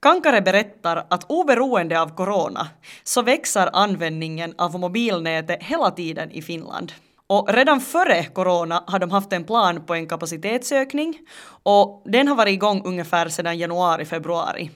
Kankare 0.00 0.40
berättar 0.40 1.06
att 1.10 1.24
oberoende 1.28 2.00
av 2.00 2.14
corona 2.14 2.68
så 3.02 3.22
växer 3.22 3.70
användningen 3.72 4.54
av 4.58 4.80
mobilnätet 4.80 5.62
hela 5.62 5.90
tiden 5.90 6.30
i 6.30 6.42
Finland. 6.42 6.92
Och 7.30 7.54
redan 7.54 7.80
före 7.80 8.24
corona 8.24 8.84
har 8.86 8.98
de 8.98 9.10
haft 9.10 9.32
en 9.32 9.44
plan 9.44 9.86
på 9.86 9.94
en 9.94 10.06
kapacitetsökning 10.06 11.18
och 11.62 12.02
den 12.06 12.28
har 12.28 12.34
varit 12.34 12.52
igång 12.52 12.82
ungefär 12.84 13.28
sedan 13.28 13.58
januari, 13.58 14.04
februari. 14.04 14.70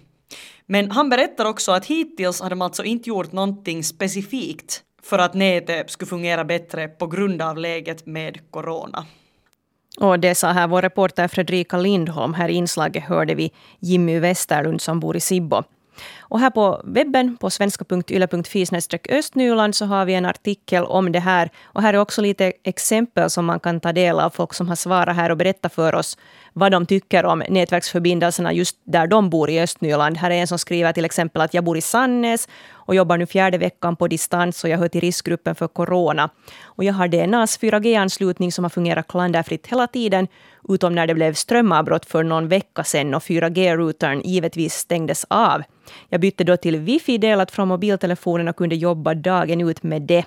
Men 0.66 0.90
han 0.90 1.08
berättar 1.08 1.44
också 1.44 1.72
att 1.72 1.86
hittills 1.86 2.40
har 2.40 2.50
de 2.50 2.62
alltså 2.62 2.84
inte 2.84 3.08
gjort 3.08 3.32
någonting 3.32 3.84
specifikt 3.84 4.82
för 5.02 5.18
att 5.18 5.34
nätet 5.34 5.90
skulle 5.90 6.08
fungera 6.08 6.44
bättre 6.44 6.88
på 6.88 7.06
grund 7.06 7.42
av 7.42 7.58
läget 7.58 8.06
med 8.06 8.50
corona. 8.50 9.06
Och 10.00 10.18
det 10.20 10.34
sa 10.34 10.52
här 10.52 10.66
vår 10.66 10.82
reporter 10.82 11.28
Fredrika 11.28 11.76
Lindholm. 11.76 12.34
Här 12.34 12.48
i 12.48 12.52
inslaget 12.52 13.04
hörde 13.04 13.34
vi 13.34 13.52
Jimmy 13.80 14.18
Westerlund 14.18 14.80
som 14.80 15.00
bor 15.00 15.16
i 15.16 15.20
Sibbo. 15.20 15.62
Och 16.32 16.40
här 16.40 16.50
på 16.50 16.80
webben 16.84 17.36
på 17.36 17.50
svenska.yle.fi 17.50 18.66
östnyland 19.08 19.74
så 19.74 19.84
har 19.84 20.04
vi 20.04 20.14
en 20.14 20.26
artikel 20.26 20.84
om 20.84 21.12
det 21.12 21.20
här. 21.20 21.50
Och 21.64 21.82
här 21.82 21.94
är 21.94 21.98
också 21.98 22.22
lite 22.22 22.52
exempel 22.64 23.30
som 23.30 23.44
man 23.44 23.60
kan 23.60 23.80
ta 23.80 23.92
del 23.92 24.20
av. 24.20 24.30
Folk 24.30 24.54
som 24.54 24.68
har 24.68 24.76
svarat 24.76 25.16
här 25.16 25.30
och 25.30 25.36
berättat 25.36 25.74
för 25.74 25.94
oss 25.94 26.16
vad 26.52 26.72
de 26.72 26.86
tycker 26.86 27.24
om 27.24 27.42
nätverksförbindelserna 27.48 28.52
just 28.52 28.76
där 28.84 29.06
de 29.06 29.30
bor 29.30 29.50
i 29.50 29.60
Östnyland. 29.60 30.16
Här 30.16 30.30
är 30.30 30.34
en 30.34 30.46
som 30.46 30.58
skriver 30.58 30.92
till 30.92 31.04
exempel 31.04 31.42
att 31.42 31.54
jag 31.54 31.64
bor 31.64 31.76
i 31.76 31.80
Sannäs 31.80 32.48
och 32.70 32.94
jobbar 32.94 33.16
nu 33.16 33.26
fjärde 33.26 33.58
veckan 33.58 33.96
på 33.96 34.08
distans 34.08 34.64
och 34.64 34.70
jag 34.70 34.78
hör 34.78 34.88
till 34.88 35.00
riskgruppen 35.00 35.54
för 35.54 35.68
corona. 35.68 36.30
Och 36.62 36.84
jag 36.84 36.94
har 36.94 37.08
DNAs 37.08 37.60
4G-anslutning 37.60 38.52
som 38.52 38.64
har 38.64 38.70
fungerat 38.70 39.08
klanderfritt 39.08 39.66
hela 39.66 39.86
tiden 39.86 40.28
utom 40.68 40.94
när 40.94 41.06
det 41.06 41.14
blev 41.14 41.34
strömavbrott 41.34 42.06
för 42.06 42.22
någon 42.22 42.48
vecka 42.48 42.84
sedan 42.84 43.14
och 43.14 43.22
4G-routern 43.22 44.20
givetvis 44.24 44.74
stängdes 44.74 45.26
av. 45.28 45.62
Jag 46.08 46.20
bytte 46.22 46.44
då 46.44 46.56
till 46.56 46.78
wifi 46.78 47.18
delat 47.18 47.50
från 47.50 47.68
mobiltelefonen 47.68 48.48
och 48.48 48.56
kunde 48.56 48.76
jobba 48.76 49.14
dagen 49.14 49.60
ut 49.60 49.82
med 49.82 50.02
det. 50.02 50.24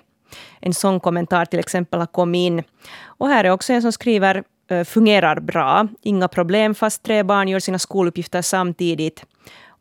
En 0.59 0.73
sån 0.73 0.99
kommentar 0.99 1.45
till 1.45 1.59
exempel 1.59 1.99
har 1.99 2.07
kommit 2.07 2.39
in. 2.39 2.63
Och 3.05 3.27
här 3.27 3.43
är 3.43 3.49
också 3.49 3.73
en 3.73 3.81
som 3.81 3.91
skriver 3.91 4.43
eh, 4.69 4.83
fungerar 4.83 5.39
bra. 5.39 5.87
Inga 6.01 6.27
problem 6.27 6.75
fast 6.75 7.03
tre 7.03 7.23
barn 7.23 7.47
gör 7.47 7.59
sina 7.59 7.79
skoluppgifter 7.79 8.41
samtidigt. 8.41 9.25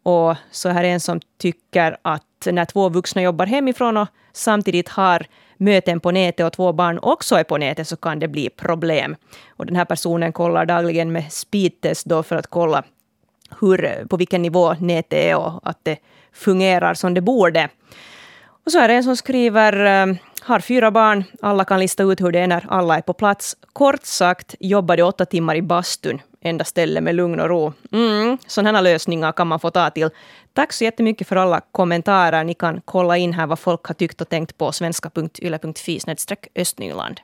Och 0.02 0.37
så 0.50 0.68
här 0.68 0.85
är 0.85 0.88
en 0.88 1.00
som 1.00 1.21
tycker 1.38 1.97
att 2.02 2.47
när 2.47 2.64
två 2.64 2.88
vuxna 2.88 3.23
jobbar 3.23 3.47
hemifrån 3.47 3.97
och 3.97 4.09
samtidigt 4.33 4.88
har 4.88 5.26
möten 5.56 6.00
på 6.00 6.11
nätet 6.11 6.47
och 6.47 6.52
två 6.52 6.73
barn 6.73 6.99
också 7.02 7.37
är 7.37 7.44
på 7.44 7.59
nätet 7.59 7.88
så 7.88 7.97
kan 7.97 8.18
det 8.18 8.28
bli 8.28 8.50
problem. 8.50 9.16
Och 9.56 9.66
den 9.66 9.76
här 9.76 9.85
personen 9.85 10.33
kollar 10.33 10.66
dagligen 10.66 11.12
med 11.12 11.33
speedtest 11.33 12.06
då 12.06 12.23
för 12.23 12.37
att 12.37 12.47
kolla 12.47 12.83
hur, 13.61 14.06
på 14.08 14.16
vilken 14.16 14.42
nivå 14.42 14.75
nätet 14.75 15.12
är 15.12 15.37
och 15.37 15.61
att 15.62 15.78
det 15.82 15.99
fungerar 16.32 16.94
som 16.94 17.14
det 17.14 17.20
borde. 17.20 17.68
Och 18.66 18.73
så 18.73 18.78
är 18.78 18.88
det 18.88 18.94
en 18.94 19.04
som 19.04 19.16
skriver 19.16 19.84
eh, 19.84 20.16
har 20.42 20.61
fyra 20.61 20.90
barn, 20.90 21.25
alla 21.42 21.64
kan 21.64 21.80
lista 21.80 22.02
ut 22.02 22.20
hur 22.20 22.32
det 22.32 22.38
är 22.38 22.46
när 22.46 22.66
alla 22.68 22.96
är 22.96 23.02
på 23.02 23.12
plats. 23.12 23.56
Kort 23.73 24.04
sagt 24.04 24.54
jobbade 24.61 25.02
åtta 25.02 25.25
timmar 25.25 25.54
i 25.54 25.62
bastun, 25.62 26.20
enda 26.40 26.64
ställe 26.64 27.00
med 27.00 27.14
lugn 27.14 27.40
och 27.40 27.49
ro. 27.49 27.73
Mm, 27.92 28.38
sådana 28.46 28.80
lösningar 28.80 29.32
kan 29.32 29.46
man 29.46 29.61
få 29.61 29.70
ta 29.70 29.90
till. 29.90 30.11
Tack 30.52 30.73
så 30.73 30.84
jättemycket 30.84 31.28
för 31.28 31.37
alla 31.37 31.61
kommentarer. 31.73 32.44
Ni 32.44 32.54
kan 32.54 32.80
kolla 32.84 33.16
in 33.16 33.32
här 33.32 33.46
vad 33.46 33.58
folk 33.58 33.87
har 33.87 33.94
tyckt 33.94 34.20
och 34.20 34.28
tänkt 34.28 34.58
på 34.58 34.73
svenska.yle.fi 34.73 36.00
östnyland. 36.54 37.20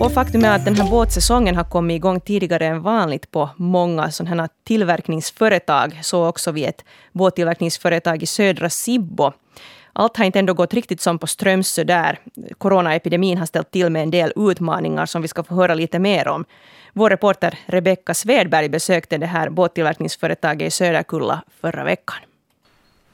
Och 0.00 0.12
faktum 0.12 0.44
är 0.44 0.56
att 0.56 0.64
den 0.64 0.76
här 0.76 0.90
båtsäsongen 0.90 1.56
har 1.56 1.64
kommit 1.64 1.94
igång 1.94 2.20
tidigare 2.20 2.66
än 2.66 2.82
vanligt 2.82 3.30
på 3.30 3.50
många 3.56 4.10
sådana 4.10 4.42
här 4.42 4.48
tillverkningsföretag. 4.64 5.98
Så 6.02 6.26
också 6.26 6.50
vid 6.50 6.68
ett 6.68 6.84
båttillverkningsföretag 7.12 8.22
i 8.22 8.26
södra 8.26 8.70
Sibbo. 8.70 9.32
Allt 9.92 10.16
har 10.16 10.24
inte 10.24 10.38
ändå 10.38 10.54
gått 10.54 10.74
riktigt 10.74 11.00
som 11.00 11.18
på 11.18 11.26
Strömsö 11.26 11.84
där. 11.84 12.18
Coronaepidemin 12.58 13.38
har 13.38 13.46
ställt 13.46 13.70
till 13.70 13.90
med 13.90 14.02
en 14.02 14.10
del 14.10 14.32
utmaningar 14.36 15.06
som 15.06 15.22
vi 15.22 15.28
ska 15.28 15.42
få 15.42 15.54
höra 15.54 15.74
lite 15.74 15.98
mer 15.98 16.28
om. 16.28 16.44
Vår 16.92 17.10
reporter 17.10 17.58
Rebecka 17.66 18.14
Svedberg 18.14 18.68
besökte 18.68 19.18
det 19.18 19.26
här 19.26 19.50
båttillverkningsföretaget 19.50 20.68
i 20.68 20.70
Söderkulla 20.70 21.42
förra 21.60 21.84
veckan. 21.84 22.27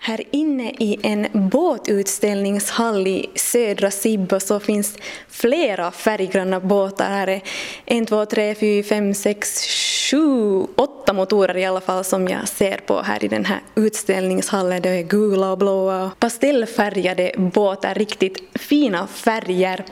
Här 0.06 0.22
inne 0.30 0.70
i 0.70 0.98
en 1.02 1.26
båtutställningshall 1.32 3.06
i 3.06 3.30
södra 3.34 3.90
Sibbo 3.90 4.40
så 4.40 4.60
finns 4.60 4.96
flera 5.28 5.90
färggranna 5.90 6.60
båtar. 6.60 7.10
Här 7.10 7.28
är 7.28 7.42
en, 7.84 8.06
två, 8.06 8.26
tre, 8.26 8.54
fyra, 8.54 8.82
fem, 8.82 9.14
sex, 9.14 9.66
sju, 10.10 10.62
åtta 10.76 11.12
motorer 11.12 11.56
i 11.56 11.64
alla 11.64 11.80
fall 11.80 12.04
som 12.04 12.28
jag 12.28 12.48
ser 12.48 12.76
på 12.86 13.02
här 13.02 13.24
i 13.24 13.28
den 13.28 13.44
här 13.44 13.60
utställningshallen. 13.74 14.82
Det 14.82 14.88
är 14.88 15.02
gula 15.02 15.52
och 15.52 15.58
blåa 15.58 16.04
och 16.04 16.18
pastellfärgade 16.18 17.32
båtar, 17.36 17.94
riktigt 17.94 18.58
fina 18.58 19.06
färger. 19.06 19.84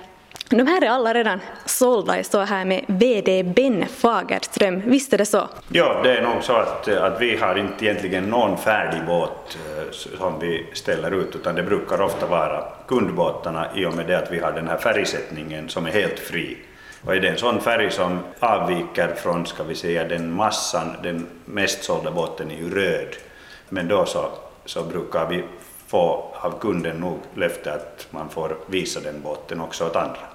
De 0.58 0.66
här 0.66 0.84
är 0.84 0.88
alla 0.88 1.14
redan 1.14 1.40
sålda. 1.64 2.16
Jag 2.16 2.26
står 2.26 2.42
här 2.42 2.64
med 2.64 2.84
VD 2.86 3.42
Ben 3.42 3.86
Fagerström. 3.88 4.82
Visst 4.86 5.12
är 5.12 5.18
det 5.18 5.26
så? 5.26 5.48
Ja, 5.68 6.00
det 6.02 6.16
är 6.16 6.22
nog 6.22 6.42
så 6.42 6.52
att, 6.52 6.88
att 6.88 7.20
vi 7.20 7.36
har 7.36 7.58
inte 7.58 7.84
egentligen 7.84 8.24
någon 8.24 8.58
färdig 8.58 9.06
båt 9.06 9.58
eh, 9.76 9.90
som 9.90 10.38
vi 10.40 10.66
ställer 10.72 11.10
ut, 11.10 11.36
utan 11.36 11.54
det 11.54 11.62
brukar 11.62 12.00
ofta 12.00 12.26
vara 12.26 12.64
kundbåtarna 12.88 13.66
i 13.76 13.86
och 13.86 13.94
med 13.96 14.06
det 14.06 14.18
att 14.18 14.32
vi 14.32 14.38
har 14.38 14.52
den 14.52 14.68
här 14.68 14.78
färgsättningen 14.78 15.68
som 15.68 15.86
är 15.86 15.90
helt 15.90 16.18
fri. 16.18 16.56
Och 17.04 17.14
är 17.14 17.20
det 17.20 17.28
en 17.28 17.38
sån 17.38 17.60
färg 17.60 17.90
som 17.90 18.18
avviker 18.38 19.14
från, 19.14 19.46
ska 19.46 19.62
vi 19.62 19.74
säga, 19.74 20.04
den 20.04 20.32
massan, 20.32 20.96
den 21.02 21.26
mest 21.44 21.84
sålda 21.84 22.10
båten 22.10 22.50
är 22.50 22.56
ju 22.56 22.74
röd, 22.74 23.16
men 23.68 23.88
då 23.88 24.06
så, 24.06 24.28
så 24.64 24.82
brukar 24.82 25.28
vi 25.28 25.44
få 25.86 26.32
av 26.34 26.58
kunden 26.60 26.96
nog 26.96 27.18
löfte 27.34 27.72
att 27.72 28.06
man 28.10 28.28
får 28.28 28.56
visa 28.66 29.00
den 29.00 29.22
båten 29.22 29.60
också 29.60 29.86
åt 29.86 29.96
andra. 29.96 30.31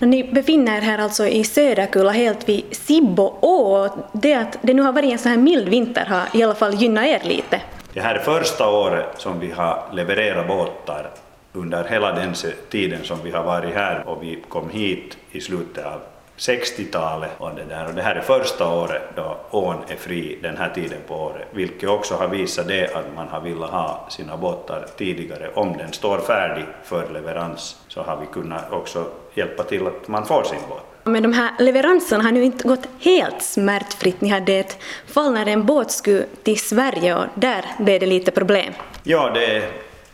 Ni 0.00 0.24
befinner 0.24 0.76
er 0.76 0.80
här 0.80 0.98
alltså 0.98 1.26
i 1.26 1.44
Söderkulla 1.44 2.10
helt 2.10 2.48
vid 2.48 2.64
Sibbo 2.70 3.22
å. 3.40 3.88
Det 4.12 4.34
att 4.34 4.58
det 4.62 4.74
nu 4.74 4.82
har 4.82 4.92
varit 4.92 5.12
en 5.12 5.18
så 5.18 5.28
här 5.28 5.36
mild 5.36 5.68
vinter 5.68 6.04
har 6.04 6.22
i 6.32 6.42
alla 6.42 6.54
fall 6.54 6.74
gynnat 6.74 7.06
er 7.06 7.20
lite. 7.24 7.60
Det 7.92 8.00
här 8.00 8.14
är 8.14 8.18
första 8.18 8.68
året 8.68 9.06
som 9.16 9.40
vi 9.40 9.50
har 9.50 9.82
levererat 9.92 10.48
båtar 10.48 11.10
under 11.52 11.84
hela 11.84 12.12
den 12.12 12.34
tiden 12.70 13.04
som 13.04 13.18
vi 13.24 13.30
har 13.30 13.44
varit 13.44 13.74
här 13.74 14.08
och 14.08 14.22
vi 14.22 14.38
kom 14.48 14.70
hit 14.70 15.16
i 15.32 15.40
slutet 15.40 15.86
av 15.86 16.00
60-talet 16.38 17.30
och 17.38 17.50
det 17.54 17.64
där. 17.64 17.86
Och 17.86 17.94
det 17.94 18.02
här 18.02 18.14
är 18.14 18.20
första 18.20 18.74
året 18.74 19.02
då 19.16 19.36
ån 19.50 19.76
är 19.88 19.96
fri 19.96 20.38
den 20.42 20.56
här 20.56 20.70
tiden 20.74 20.98
på 21.08 21.14
året, 21.14 21.46
vilket 21.50 21.88
också 21.88 22.14
har 22.14 22.28
visat 22.28 22.68
det 22.68 22.94
att 22.94 23.04
man 23.16 23.28
har 23.28 23.40
velat 23.40 23.70
ha 23.70 24.06
sina 24.10 24.36
båtar 24.36 24.86
tidigare. 24.96 25.50
Om 25.54 25.76
den 25.76 25.92
står 25.92 26.18
färdig 26.18 26.64
för 26.84 27.08
leverans 27.12 27.76
så 27.88 28.02
har 28.02 28.16
vi 28.16 28.26
kunnat 28.26 28.72
också 28.72 29.06
hjälpa 29.34 29.62
till 29.62 29.86
att 29.86 30.08
man 30.08 30.26
får 30.26 30.42
sin 30.42 30.58
båt. 30.68 30.82
Men 31.04 31.22
de 31.22 31.32
här 31.32 31.50
leveranserna 31.58 32.24
har 32.24 32.32
nu 32.32 32.44
inte 32.44 32.68
gått 32.68 32.88
helt 33.00 33.42
smärtfritt. 33.42 34.20
Ni 34.20 34.28
hade 34.28 34.52
ett 34.52 34.78
fall 35.06 35.32
när 35.32 35.46
en 35.46 35.66
båt 35.66 35.90
skulle 35.90 36.24
till 36.42 36.58
Sverige 36.58 37.14
och 37.14 37.24
där 37.34 37.64
blev 37.78 38.00
det 38.00 38.06
lite 38.06 38.30
problem. 38.30 38.72
Ja, 39.02 39.30
det, 39.34 39.62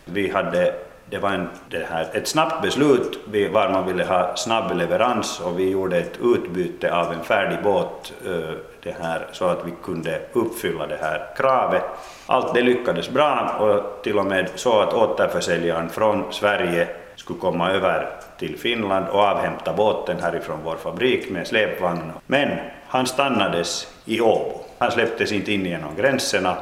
vi 0.04 0.30
hade 0.30 0.74
det 1.14 1.20
var 1.20 1.30
en, 1.30 1.48
det 1.70 1.86
här, 1.90 2.06
ett 2.12 2.28
snabbt 2.28 2.62
beslut 2.62 3.18
var 3.52 3.68
man 3.68 3.86
ville 3.86 4.04
ha 4.04 4.36
snabb 4.36 4.76
leverans 4.76 5.40
och 5.40 5.58
vi 5.58 5.70
gjorde 5.70 5.98
ett 5.98 6.18
utbyte 6.22 6.94
av 6.94 7.12
en 7.12 7.24
färdig 7.24 7.58
båt 7.62 8.12
eh, 8.26 8.54
det 8.82 8.96
här, 9.02 9.26
så 9.32 9.44
att 9.44 9.66
vi 9.66 9.72
kunde 9.82 10.20
uppfylla 10.32 10.86
det 10.86 10.98
här 11.00 11.26
kravet. 11.36 11.82
Allt 12.26 12.54
det 12.54 12.62
lyckades 12.62 13.10
bra 13.10 13.56
och 13.60 14.02
till 14.02 14.18
och 14.18 14.26
med 14.26 14.48
så 14.54 14.80
att 14.80 14.94
återförsäljaren 14.94 15.88
från 15.88 16.32
Sverige 16.32 16.88
skulle 17.16 17.38
komma 17.38 17.70
över 17.70 18.08
till 18.38 18.58
Finland 18.58 19.08
och 19.08 19.20
avhämta 19.20 19.72
båten 19.72 20.16
härifrån 20.22 20.58
vår 20.64 20.76
fabrik 20.76 21.30
med 21.30 21.46
släpvagn. 21.46 22.12
Men 22.26 22.58
han 22.88 23.06
stannades 23.06 23.88
i 24.04 24.20
Åbo. 24.20 24.60
Han 24.78 24.90
släpptes 24.90 25.32
inte 25.32 25.52
in 25.52 25.66
genom 25.66 25.96
gränserna. 25.96 26.56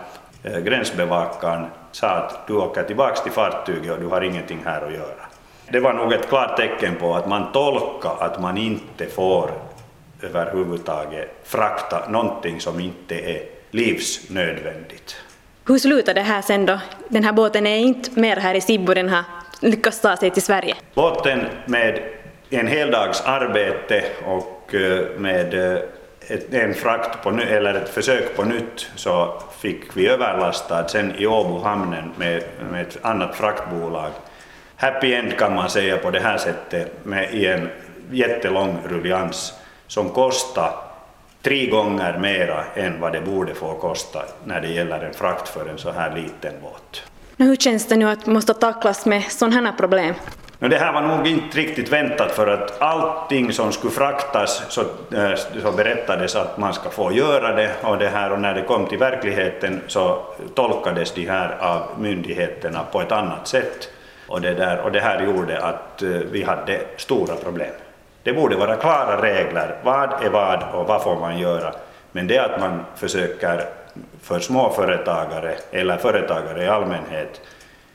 Eh, 0.45 0.59
gränsbevakaren 0.59 1.67
sa 1.93 2.09
att 2.09 2.47
du 2.47 2.55
åker 2.55 2.83
tillbaka 2.83 3.23
till 3.23 3.33
fartyget 3.33 3.93
och 3.93 4.01
du 4.01 4.07
har 4.07 4.21
ingenting 4.21 4.63
här 4.65 4.87
att 4.87 4.93
göra. 4.93 5.27
Det 5.71 5.81
var 5.81 5.93
nog 5.93 6.13
ett 6.13 6.29
klart 6.29 6.57
tecken 6.57 6.97
på 6.97 7.15
att 7.15 7.29
man 7.29 7.53
tolkar 7.53 8.17
att 8.21 8.41
man 8.41 8.59
inte 8.59 9.07
får 9.07 9.51
överhuvudtaget 10.23 11.31
frakta 11.45 12.09
någonting 12.09 12.61
som 12.61 12.81
inte 12.81 13.15
är 13.15 13.43
livsnödvändigt. 13.71 15.17
Hur 15.67 15.79
slutar 15.79 16.15
det 16.15 16.21
här 16.21 16.43
sen 16.43 16.67
då? 16.67 16.81
Den 17.09 17.25
här 17.25 17.33
båten 17.33 17.67
är 17.67 17.77
inte 17.77 18.21
mer 18.21 18.37
här 18.37 18.55
i 18.55 18.61
Sibbo, 18.61 18.95
den 18.95 19.09
har 19.09 19.25
lyckats 19.61 20.01
ta 20.01 20.17
sig 20.17 20.31
till 20.31 20.43
Sverige. 20.43 20.75
Båten 20.95 21.47
med 21.67 22.01
en 22.51 22.67
heldags 22.67 23.21
arbete 23.21 24.05
och 24.27 24.75
eh, 24.75 25.19
med 25.19 25.55
eh, 25.55 25.79
en 26.51 26.75
frakt 26.75 27.23
på, 27.23 27.31
eller 27.31 27.75
ett 27.75 27.89
försök 27.89 28.37
på 28.37 28.45
nytt 28.45 28.91
så 28.97 29.43
fick 29.62 29.97
vi 29.97 30.09
överlastad 30.09 30.88
sen 30.88 31.14
i 31.19 31.26
Åbohamnen 31.26 32.12
med, 32.16 32.42
med 32.71 32.83
ett 32.83 33.04
annat 33.04 33.35
fraktbolag. 33.37 34.11
Happy 34.76 35.14
end 35.14 35.38
kan 35.38 35.54
man 35.54 35.71
säga 35.71 35.97
på 35.97 36.11
det 36.11 36.21
här 36.21 36.38
sättet 36.38 37.04
med, 37.04 37.35
i 37.35 37.47
en 37.47 37.69
jättelång 38.11 38.78
rullians 38.88 39.52
som 39.87 40.09
kostar 40.09 40.75
tre 41.42 41.66
gånger 41.66 42.19
mera 42.19 42.64
än 42.75 43.00
vad 43.00 43.12
det 43.12 43.21
borde 43.21 43.54
få 43.54 43.75
kosta 43.75 44.23
när 44.45 44.61
det 44.61 44.69
gäller 44.69 45.00
en 45.00 45.14
frakt 45.14 45.49
för 45.49 45.69
en 45.69 45.78
så 45.78 45.90
här 45.90 46.14
liten 46.14 46.52
båt. 46.62 47.02
Hur 47.37 47.57
känns 47.57 47.87
det 47.87 47.97
nu 47.97 48.09
att 48.09 48.26
måste 48.26 48.54
tacklas 48.54 49.07
med 49.07 49.23
sådana 49.23 49.71
här 49.71 49.76
problem? 49.76 50.14
Det 50.71 50.78
här 50.78 50.92
var 50.92 51.00
nog 51.00 51.26
inte 51.26 51.59
riktigt 51.59 51.92
väntat 51.92 52.33
för 52.33 52.47
att 52.47 52.83
allting 52.83 53.52
som 53.52 53.73
skulle 53.73 53.92
fraktas 53.92 54.62
så, 54.69 54.81
eh, 55.14 55.35
så 55.62 55.73
berättades 55.73 56.37
att 56.37 56.59
man 56.59 56.75
ska 56.75 56.90
få 56.90 57.12
göra 57.12 57.54
det 57.54 57.71
och, 57.83 57.99
det 57.99 58.09
här, 58.09 58.33
och 58.33 58.40
när 58.40 58.54
det 58.54 58.62
kom 58.62 58.87
till 58.87 58.99
verkligheten 58.99 59.81
så 59.87 60.23
tolkades 60.54 61.14
de 61.14 61.26
här 61.26 61.57
av 61.61 61.83
myndigheterna 61.99 62.81
på 62.92 63.00
ett 63.00 63.12
annat 63.12 63.49
sätt. 63.49 63.88
Och 64.28 64.40
det, 64.40 64.54
där, 64.54 64.81
och 64.81 64.92
det 64.92 65.00
här 65.00 65.23
gjorde 65.23 65.62
att 65.62 66.02
eh, 66.02 66.09
vi 66.09 66.42
hade 66.42 66.81
stora 66.97 67.35
problem. 67.35 67.73
Det 68.23 68.33
borde 68.33 68.57
vara 68.57 68.76
klara 68.76 69.23
regler. 69.23 69.76
Vad 69.83 70.12
är 70.25 70.31
vad 70.31 70.62
och 70.75 70.87
vad 70.87 71.02
får 71.02 71.16
man 71.16 71.38
göra? 71.38 71.75
Men 72.12 72.26
det 72.26 72.38
att 72.38 72.61
man 72.61 72.85
försöker 72.97 73.64
för 74.23 74.40
småföretagare 74.40 75.54
eller 75.71 75.97
företagare 75.97 76.64
i 76.64 76.69
allmänhet 76.69 77.40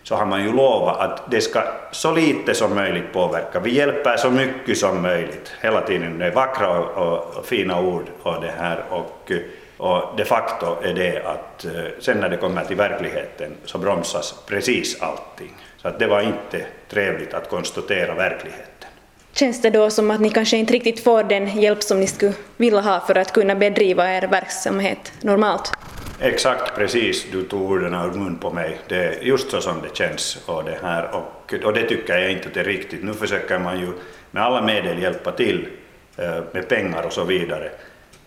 så 0.08 0.16
har 0.16 0.26
man 0.26 0.44
ju 0.44 0.54
lovat 0.54 1.00
att 1.00 1.32
det 1.32 1.42
ska 1.42 1.64
så 1.92 2.12
lite 2.12 2.54
som 2.54 2.76
möjligt 2.76 3.14
påverka. 3.14 3.60
Vi 3.60 3.74
hjälper 3.74 4.18
så 4.18 4.32
mycket 4.32 4.78
som 4.78 5.02
möjligt. 5.02 5.52
Hela 5.62 5.82
tiden 5.82 6.20
det 6.20 6.26
är 6.26 6.32
vackra 6.32 6.80
och, 6.80 7.38
och, 7.38 7.46
fina 7.46 7.82
ord 7.82 8.06
och 8.24 8.42
det 8.42 8.54
här 8.58 8.84
och, 8.90 9.32
och 9.78 10.18
de 10.18 10.26
facto 10.26 10.66
är 10.84 10.94
det 10.94 11.24
att 11.26 11.66
eh, 11.66 11.72
sen 12.00 12.18
när 12.18 12.30
det 12.30 12.38
kommer 12.38 12.64
till 12.64 12.76
verkligheten 12.76 13.56
så 13.66 13.78
bromsas 13.78 14.36
precis 14.46 15.02
allting. 15.02 15.56
Så 15.78 15.88
att 15.88 16.00
det 16.00 16.08
var 16.08 16.22
inte 16.22 16.66
trevligt 16.90 17.34
att 17.34 17.50
konstatera 17.50 18.16
verkligheten. 18.16 18.90
Känns 19.34 19.62
det 19.62 19.70
då 19.70 19.90
som 19.90 20.12
att 20.12 20.22
ni 20.22 20.30
kanske 20.30 20.58
inte 20.58 20.74
riktigt 20.74 21.04
får 21.04 21.24
den 21.24 21.62
hjälp 21.62 21.84
som 21.84 22.00
ni 22.00 22.08
skulle 22.08 22.34
vilja 22.58 22.82
ha 22.82 23.00
för 23.00 23.18
att 23.18 23.34
kunna 23.34 23.56
bedriva 23.56 24.14
er 24.14 24.28
verksamhet 24.28 25.14
normalt? 25.22 25.72
Exakt 26.20 26.76
precis, 26.76 27.28
du 27.32 27.44
tog 27.44 27.72
orden 27.72 27.94
ur 27.94 28.20
mun 28.20 28.38
på 28.38 28.52
mig. 28.52 28.80
Det 28.88 28.96
är 28.96 29.22
just 29.22 29.52
så 29.52 29.62
som 29.62 29.82
det 29.82 29.98
känns 29.98 30.44
och 30.46 30.64
det 30.64 30.78
här 30.82 31.10
och, 31.16 31.54
och 31.64 31.74
det 31.74 31.84
tycker 31.84 32.18
jag 32.18 32.32
inte 32.32 32.48
att 32.48 32.54
det 32.54 32.60
är 32.60 32.64
riktigt. 32.64 33.04
Nu 33.04 33.14
försöker 33.14 33.60
man 33.60 33.80
ju 33.80 33.88
med 34.32 34.44
alla 34.44 34.62
medel 34.62 35.02
hjälpa 35.02 35.32
till 35.32 35.68
eh, 36.18 36.38
med 36.52 36.70
pengar 36.70 37.04
och 37.04 37.14
så 37.14 37.24
vidare. 37.24 37.72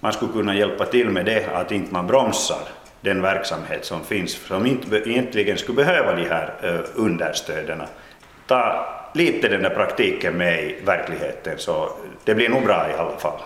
Man 0.01 0.13
skulle 0.13 0.33
kunna 0.33 0.55
hjälpa 0.55 0.85
till 0.85 1.11
med 1.11 1.25
det 1.25 1.47
att 1.55 1.73
inte 1.73 1.93
man 1.93 2.07
bromsar 2.07 2.63
den 3.01 3.23
verksamhet 3.23 3.85
som 3.85 4.05
finns, 4.05 4.33
som 4.33 4.67
inte 4.67 4.97
egentligen 4.97 5.59
skulle 5.59 5.77
behöva 5.77 6.15
de 6.15 6.25
här 6.25 6.53
eh, 6.63 6.81
understöden. 6.95 7.83
Ta 8.47 8.87
lite 9.15 9.49
den 9.49 9.63
där 9.63 9.71
praktiken 9.71 10.37
med 10.37 10.65
i 10.65 10.77
verkligheten 10.85 11.59
så 11.59 11.93
det 12.25 12.35
blir 12.35 12.49
nog 12.49 12.65
bra 12.65 12.91
i 12.91 12.93
alla 12.99 13.19
fall. 13.19 13.41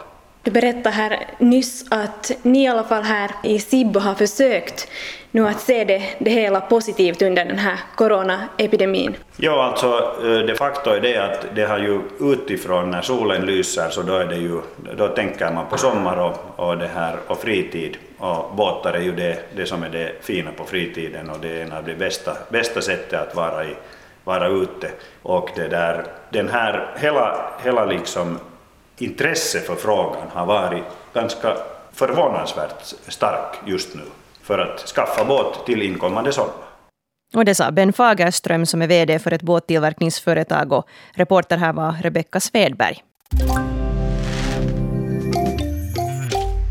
Du 0.45 0.51
berättade 0.51 0.91
här 0.91 1.27
nyss 1.39 1.85
att 1.91 2.31
ni 2.43 2.65
i 2.65 2.69
alla 2.69 2.85
fall 2.85 3.03
här 3.03 3.31
i 3.43 3.59
Sibbo 3.59 4.01
har 4.01 4.15
försökt 4.15 4.89
nu 5.31 5.49
att 5.49 5.61
se 5.61 5.85
det, 5.85 6.03
det 6.19 6.31
hela 6.31 6.61
positivt 6.61 7.23
under 7.23 7.45
den 7.45 7.59
här 7.59 7.79
coronaepidemin. 7.95 9.17
Ja, 9.37 9.65
alltså 9.65 10.17
eh, 10.25 10.47
de 10.47 10.55
facto 10.55 10.91
är 10.91 11.01
det 11.01 11.17
att 11.17 11.47
det 11.55 11.65
har 11.65 11.79
ju 11.79 12.01
utifrån 12.21 12.91
när 12.91 13.03
solen 13.03 13.47
lyser 13.47 13.91
så 13.91 14.03
då 14.03 14.17
är 14.17 14.27
det 14.27 14.37
ju, 14.37 14.61
då 14.97 15.09
tänker 15.09 15.51
man 15.51 15.67
på 15.67 15.79
sommar 15.79 16.17
och, 16.17 16.67
och 16.69 16.79
det 16.79 16.91
här 16.95 17.17
och 17.27 17.39
fritid 17.39 17.97
och 18.19 18.57
båtar 18.57 18.93
är 18.93 19.01
ju 19.01 19.13
det, 19.13 19.39
det 19.57 19.67
som 19.67 19.83
är 19.83 19.89
det 19.89 20.13
fina 20.21 20.51
på 20.53 20.65
fritiden 20.65 21.31
och 21.31 21.39
det 21.41 21.61
är 21.61 21.63
en 21.63 21.73
av 21.73 21.85
de 21.85 21.95
bästa, 21.95 22.37
bästa 22.49 22.81
sättet 22.81 23.21
att 23.21 23.37
vara 23.37 23.65
i 23.65 23.77
vara 24.25 24.49
ute. 24.49 24.91
Och 25.23 25.51
det 25.57 25.69
där, 25.69 26.05
den 26.31 26.49
här, 26.49 26.95
hela, 26.97 27.51
hela 27.65 27.85
liksom 27.85 28.39
intresse 28.99 29.61
för 29.61 29.75
frågan 29.75 30.29
har 30.33 30.47
varit 30.47 30.85
ganska 31.15 31.57
förvånansvärt 31.93 32.83
stark 33.09 33.57
just 33.67 33.95
nu 33.95 34.03
för 34.43 34.59
att 34.59 34.81
skaffa 34.81 35.25
båt 35.25 35.67
till 35.67 35.83
inkommande 35.83 36.33
sommar. 36.33 36.55
Och 37.35 37.45
det 37.45 37.55
sa 37.55 37.71
Ben 37.71 37.93
Fagerström 37.93 38.67
som 38.67 38.83
är 38.83 38.87
VD 38.87 39.19
för 39.19 39.33
ett 39.33 39.43
båttillverkningsföretag 39.43 40.73
och 40.73 40.89
reporter 41.15 41.57
här 41.57 41.73
var 41.73 41.95
Rebecka 42.03 42.41
Svedberg. 42.41 43.03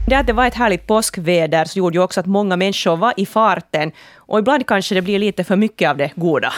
Det 0.07 0.15
att 0.15 0.27
det 0.27 0.33
var 0.33 0.47
ett 0.47 0.53
härligt 0.53 0.87
påskväder 0.87 1.65
så 1.65 1.79
gjorde 1.79 1.97
ju 1.97 2.03
också 2.03 2.19
att 2.19 2.25
många 2.25 2.57
människor 2.57 2.97
var 2.97 3.13
i 3.17 3.25
farten. 3.25 3.91
Och 4.15 4.39
ibland 4.39 4.67
kanske 4.67 4.95
det 4.95 5.01
blir 5.01 5.19
lite 5.19 5.43
för 5.43 5.55
mycket 5.55 5.89
av 5.89 5.97
det 5.97 6.11
goda. 6.15 6.53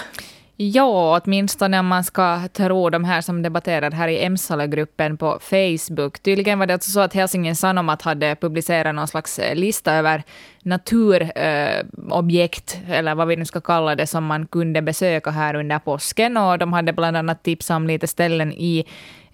Ja, 0.58 1.22
åtminstone 1.24 1.80
om 1.80 1.88
man 1.88 2.04
ska 2.04 2.48
tro 2.54 2.90
de 2.90 3.04
här 3.04 3.22
som 3.22 3.42
debatterar 3.42 3.92
här 3.92 4.08
i 4.08 4.26
Emsala-gruppen 4.26 5.18
på 5.18 5.40
Facebook. 5.42 6.20
Tydligen 6.20 6.60
var 6.60 6.66
det 6.66 6.74
alltså 6.74 6.92
så 6.92 7.00
att 7.00 7.14
Helsingin 7.14 7.56
Sanomat 7.56 8.02
hade 8.02 8.36
publicerat 8.36 8.96
någon 8.96 9.08
slags 9.08 9.40
eh, 9.40 9.56
lista 9.56 9.94
över 9.94 10.24
naturobjekt, 10.64 12.80
eh, 12.88 12.98
eller 12.98 13.16
vad 13.16 13.28
vi 13.28 13.36
nu 13.36 13.46
ska 13.46 13.62
kalla 13.62 13.96
det, 13.96 14.08
som 14.08 14.26
man 14.26 14.48
kunde 14.48 14.82
besöka 14.82 15.32
här 15.32 15.56
under 15.56 15.80
påsken. 15.80 16.38
Och 16.38 16.58
de 16.58 16.74
hade 16.74 16.94
bland 16.94 17.18
annat 17.18 17.44
tipsat 17.44 17.76
om 17.76 17.88
lite 17.88 18.08
ställen 18.08 18.54
i 18.54 18.86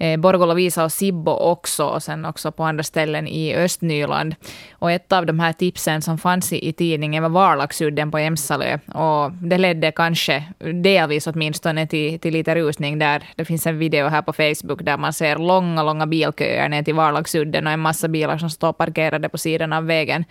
eh, 0.01 0.17
Borgolo-Visa 0.17 0.83
och 0.83 0.91
Sibbo 0.91 1.31
också, 1.31 1.85
och 1.85 2.03
sen 2.03 2.25
också 2.25 2.51
på 2.51 2.63
andra 2.63 2.83
ställen 2.83 3.27
i 3.27 3.55
Östnyland. 3.55 4.35
Och 4.71 4.91
ett 4.91 5.11
av 5.11 5.25
de 5.25 5.39
här 5.39 5.53
tipsen 5.53 6.01
som 6.01 6.17
fanns 6.17 6.53
i, 6.53 6.67
i 6.67 6.73
tidningen 6.73 7.23
var 7.23 7.29
Varlaxudden 7.29 8.11
på 8.11 8.17
Emsalö. 8.17 8.79
Och 8.93 9.31
det 9.31 9.57
ledde 9.57 9.91
kanske, 9.91 10.43
delvis 10.83 11.27
åtminstone, 11.27 11.87
till, 11.87 12.19
till 12.19 12.33
lite 12.33 12.55
rusning 12.55 12.99
där. 12.99 13.23
Det 13.35 13.45
finns 13.45 13.67
en 13.67 13.77
video 13.77 14.07
här 14.07 14.21
på 14.21 14.33
Facebook 14.33 14.83
där 14.83 14.97
man 14.97 15.13
ser 15.13 15.37
långa, 15.37 15.83
långa 15.83 16.07
bilköer 16.07 16.69
ner 16.69 16.83
till 16.83 16.95
Varlaxudden 16.95 17.67
och 17.67 17.73
en 17.73 17.79
massa 17.79 18.07
bilar 18.07 18.37
som 18.37 18.49
står 18.49 18.73
parkerade 18.73 19.29
på 19.29 19.37
sidan 19.37 19.73
av 19.73 19.85
vägen 19.85 20.25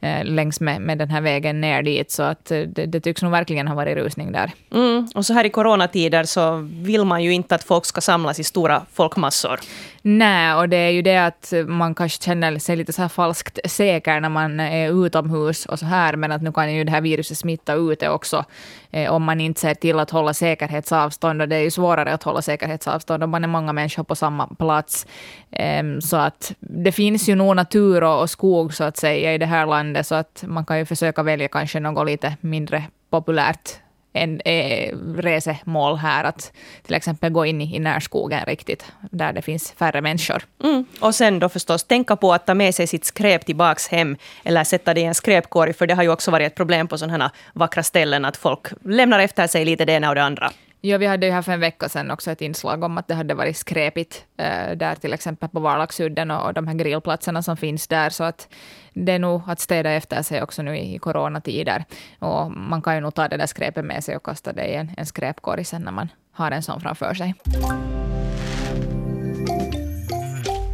eh, 0.00 0.24
längs 0.24 0.60
med, 0.60 0.80
med 0.80 0.98
den 0.98 1.10
här 1.10 1.20
vägen 1.20 1.60
ner 1.60 1.82
dit. 1.82 2.10
Så 2.10 2.22
att 2.22 2.50
eh, 2.50 2.60
det, 2.60 2.86
det 2.86 3.00
tycks 3.00 3.22
nog 3.22 3.32
verkligen 3.32 3.68
ha 3.68 3.74
varit 3.74 3.96
rusning 3.96 4.32
där. 4.32 4.50
Mm, 4.74 5.08
och 5.14 5.26
så 5.26 5.34
här 5.34 5.44
i 5.44 5.50
coronatider 5.50 6.24
så 6.24 6.68
vill 6.72 7.04
man 7.04 7.22
ju 7.22 7.32
inte 7.32 7.54
att 7.54 7.64
folk 7.64 7.84
ska 7.84 8.00
samlas 8.00 8.38
i 8.38 8.44
stora 8.44 8.82
folkmassor. 9.12 9.60
Nej, 10.02 10.54
och 10.54 10.68
det 10.68 10.76
är 10.76 10.90
ju 10.90 11.02
det 11.02 11.16
att 11.16 11.52
man 11.66 11.94
kanske 11.94 12.24
känner 12.24 12.58
sig 12.58 12.76
lite 12.76 12.92
så 12.92 13.02
här 13.02 13.08
falskt 13.08 13.58
säker 13.64 14.20
när 14.20 14.28
man 14.28 14.60
är 14.60 15.06
utomhus 15.06 15.66
och 15.66 15.78
så 15.78 15.86
här, 15.86 16.16
men 16.16 16.32
att 16.32 16.42
nu 16.42 16.52
kan 16.52 16.74
ju 16.74 16.84
det 16.84 16.90
här 16.90 17.00
viruset 17.00 17.38
smitta 17.38 17.74
ute 17.74 18.08
också 18.08 18.44
eh, 18.90 19.12
om 19.12 19.22
man 19.22 19.40
inte 19.40 19.60
ser 19.60 19.74
till 19.74 19.98
att 19.98 20.10
hålla 20.10 20.34
säkerhetsavstånd. 20.34 21.42
Och 21.42 21.48
det 21.48 21.56
är 21.56 21.62
ju 21.62 21.70
svårare 21.70 22.12
att 22.14 22.22
hålla 22.22 22.42
säkerhetsavstånd 22.42 23.22
om 23.22 23.30
man 23.30 23.44
är 23.44 23.48
många 23.48 23.72
människor 23.72 24.04
på 24.04 24.14
samma 24.14 24.46
plats. 24.46 25.06
Eh, 25.50 25.82
så 26.00 26.16
att 26.16 26.54
det 26.60 26.92
finns 26.92 27.28
ju 27.28 27.34
nog 27.34 27.56
natur 27.56 28.02
och, 28.02 28.22
och 28.22 28.30
skog 28.30 28.74
så 28.74 28.84
att 28.84 28.96
säga 28.96 29.34
i 29.34 29.38
det 29.38 29.46
här 29.46 29.66
landet, 29.66 30.06
så 30.06 30.14
att 30.14 30.44
man 30.46 30.64
kan 30.64 30.78
ju 30.78 30.84
försöka 30.84 31.22
välja 31.22 31.48
kanske 31.48 31.80
något 31.80 32.06
lite 32.06 32.36
mindre 32.40 32.84
populärt 33.10 33.82
en 34.12 34.40
eh, 34.40 34.96
resemål 35.16 35.96
här, 35.96 36.24
att 36.24 36.52
till 36.82 36.94
exempel 36.94 37.32
gå 37.32 37.46
in 37.46 37.60
i, 37.60 37.76
i 37.76 37.78
närskogen 37.78 38.44
riktigt, 38.46 38.92
där 39.10 39.32
det 39.32 39.42
finns 39.42 39.72
färre 39.72 40.00
människor. 40.00 40.42
Mm. 40.64 40.84
Och 41.00 41.14
sen 41.14 41.38
då 41.38 41.48
förstås 41.48 41.84
tänka 41.84 42.16
på 42.16 42.32
att 42.32 42.46
ta 42.46 42.54
med 42.54 42.74
sig 42.74 42.86
sitt 42.86 43.04
skräp 43.04 43.46
tillbaks 43.46 43.88
hem, 43.88 44.16
eller 44.44 44.64
sätta 44.64 44.94
det 44.94 45.00
i 45.00 45.04
en 45.04 45.14
skräpkorg, 45.14 45.72
för 45.72 45.86
det 45.86 45.94
har 45.94 46.02
ju 46.02 46.08
också 46.08 46.30
varit 46.30 46.46
ett 46.46 46.54
problem 46.54 46.88
på 46.88 46.98
sådana 46.98 47.24
här 47.24 47.30
vackra 47.52 47.82
ställen, 47.82 48.24
att 48.24 48.36
folk 48.36 48.66
lämnar 48.84 49.18
efter 49.18 49.46
sig 49.46 49.64
lite 49.64 49.84
det 49.84 49.92
ena 49.92 50.08
och 50.08 50.14
det 50.14 50.22
andra. 50.22 50.52
Ja, 50.84 50.98
vi 50.98 51.06
hade 51.06 51.26
ju 51.26 51.32
här 51.32 51.42
för 51.42 51.52
en 51.52 51.60
vecka 51.60 51.88
sedan 51.88 52.10
också 52.10 52.30
ett 52.30 52.40
inslag 52.40 52.84
om 52.84 52.98
att 52.98 53.08
det 53.08 53.14
hade 53.14 53.34
varit 53.34 53.56
skräpigt 53.56 54.24
äh, 54.36 54.76
där 54.76 54.94
till 54.94 55.12
exempel 55.12 55.48
på 55.48 55.60
Varlaxudden 55.60 56.30
och, 56.30 56.46
och 56.46 56.54
de 56.54 56.66
här 56.66 56.74
grillplatserna 56.74 57.42
som 57.42 57.56
finns 57.56 57.88
där. 57.88 58.10
Så 58.10 58.24
att 58.24 58.48
det 58.94 59.12
är 59.12 59.18
nog 59.18 59.42
att 59.46 59.60
städa 59.60 59.90
efter 59.90 60.22
sig 60.22 60.42
också 60.42 60.62
nu 60.62 60.76
i, 60.76 60.94
i 60.94 60.98
coronatider. 60.98 61.84
Och 62.18 62.50
man 62.50 62.82
kan 62.82 62.94
ju 62.94 63.00
nog 63.00 63.14
ta 63.14 63.28
det 63.28 63.36
där 63.36 63.46
skräpet 63.46 63.84
med 63.84 64.04
sig 64.04 64.16
och 64.16 64.22
kasta 64.22 64.52
det 64.52 64.66
i 64.66 64.74
en, 64.74 64.90
en 64.96 65.06
skräpkorg 65.06 65.64
sen 65.64 65.82
när 65.82 65.92
man 65.92 66.08
har 66.32 66.50
en 66.50 66.62
sån 66.62 66.80
framför 66.80 67.14
sig. 67.14 67.34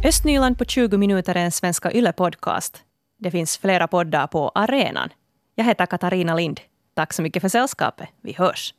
Östnyland 0.05 0.57
på 0.57 0.65
20 0.65 0.97
minuter 0.97 1.35
är 1.35 1.43
en 1.43 1.51
Svenska 1.51 1.91
Yle-podcast. 1.91 2.77
Det 3.19 3.31
finns 3.31 3.57
flera 3.57 3.87
poddar 3.87 4.27
på 4.27 4.51
arenan. 4.55 5.09
Jag 5.55 5.65
heter 5.65 5.85
Katarina 5.85 6.35
Lind. 6.35 6.59
Tack 6.95 7.13
så 7.13 7.21
mycket 7.21 7.41
för 7.41 7.49
sällskapet. 7.49 8.09
Vi 8.21 8.33
hörs. 8.33 8.67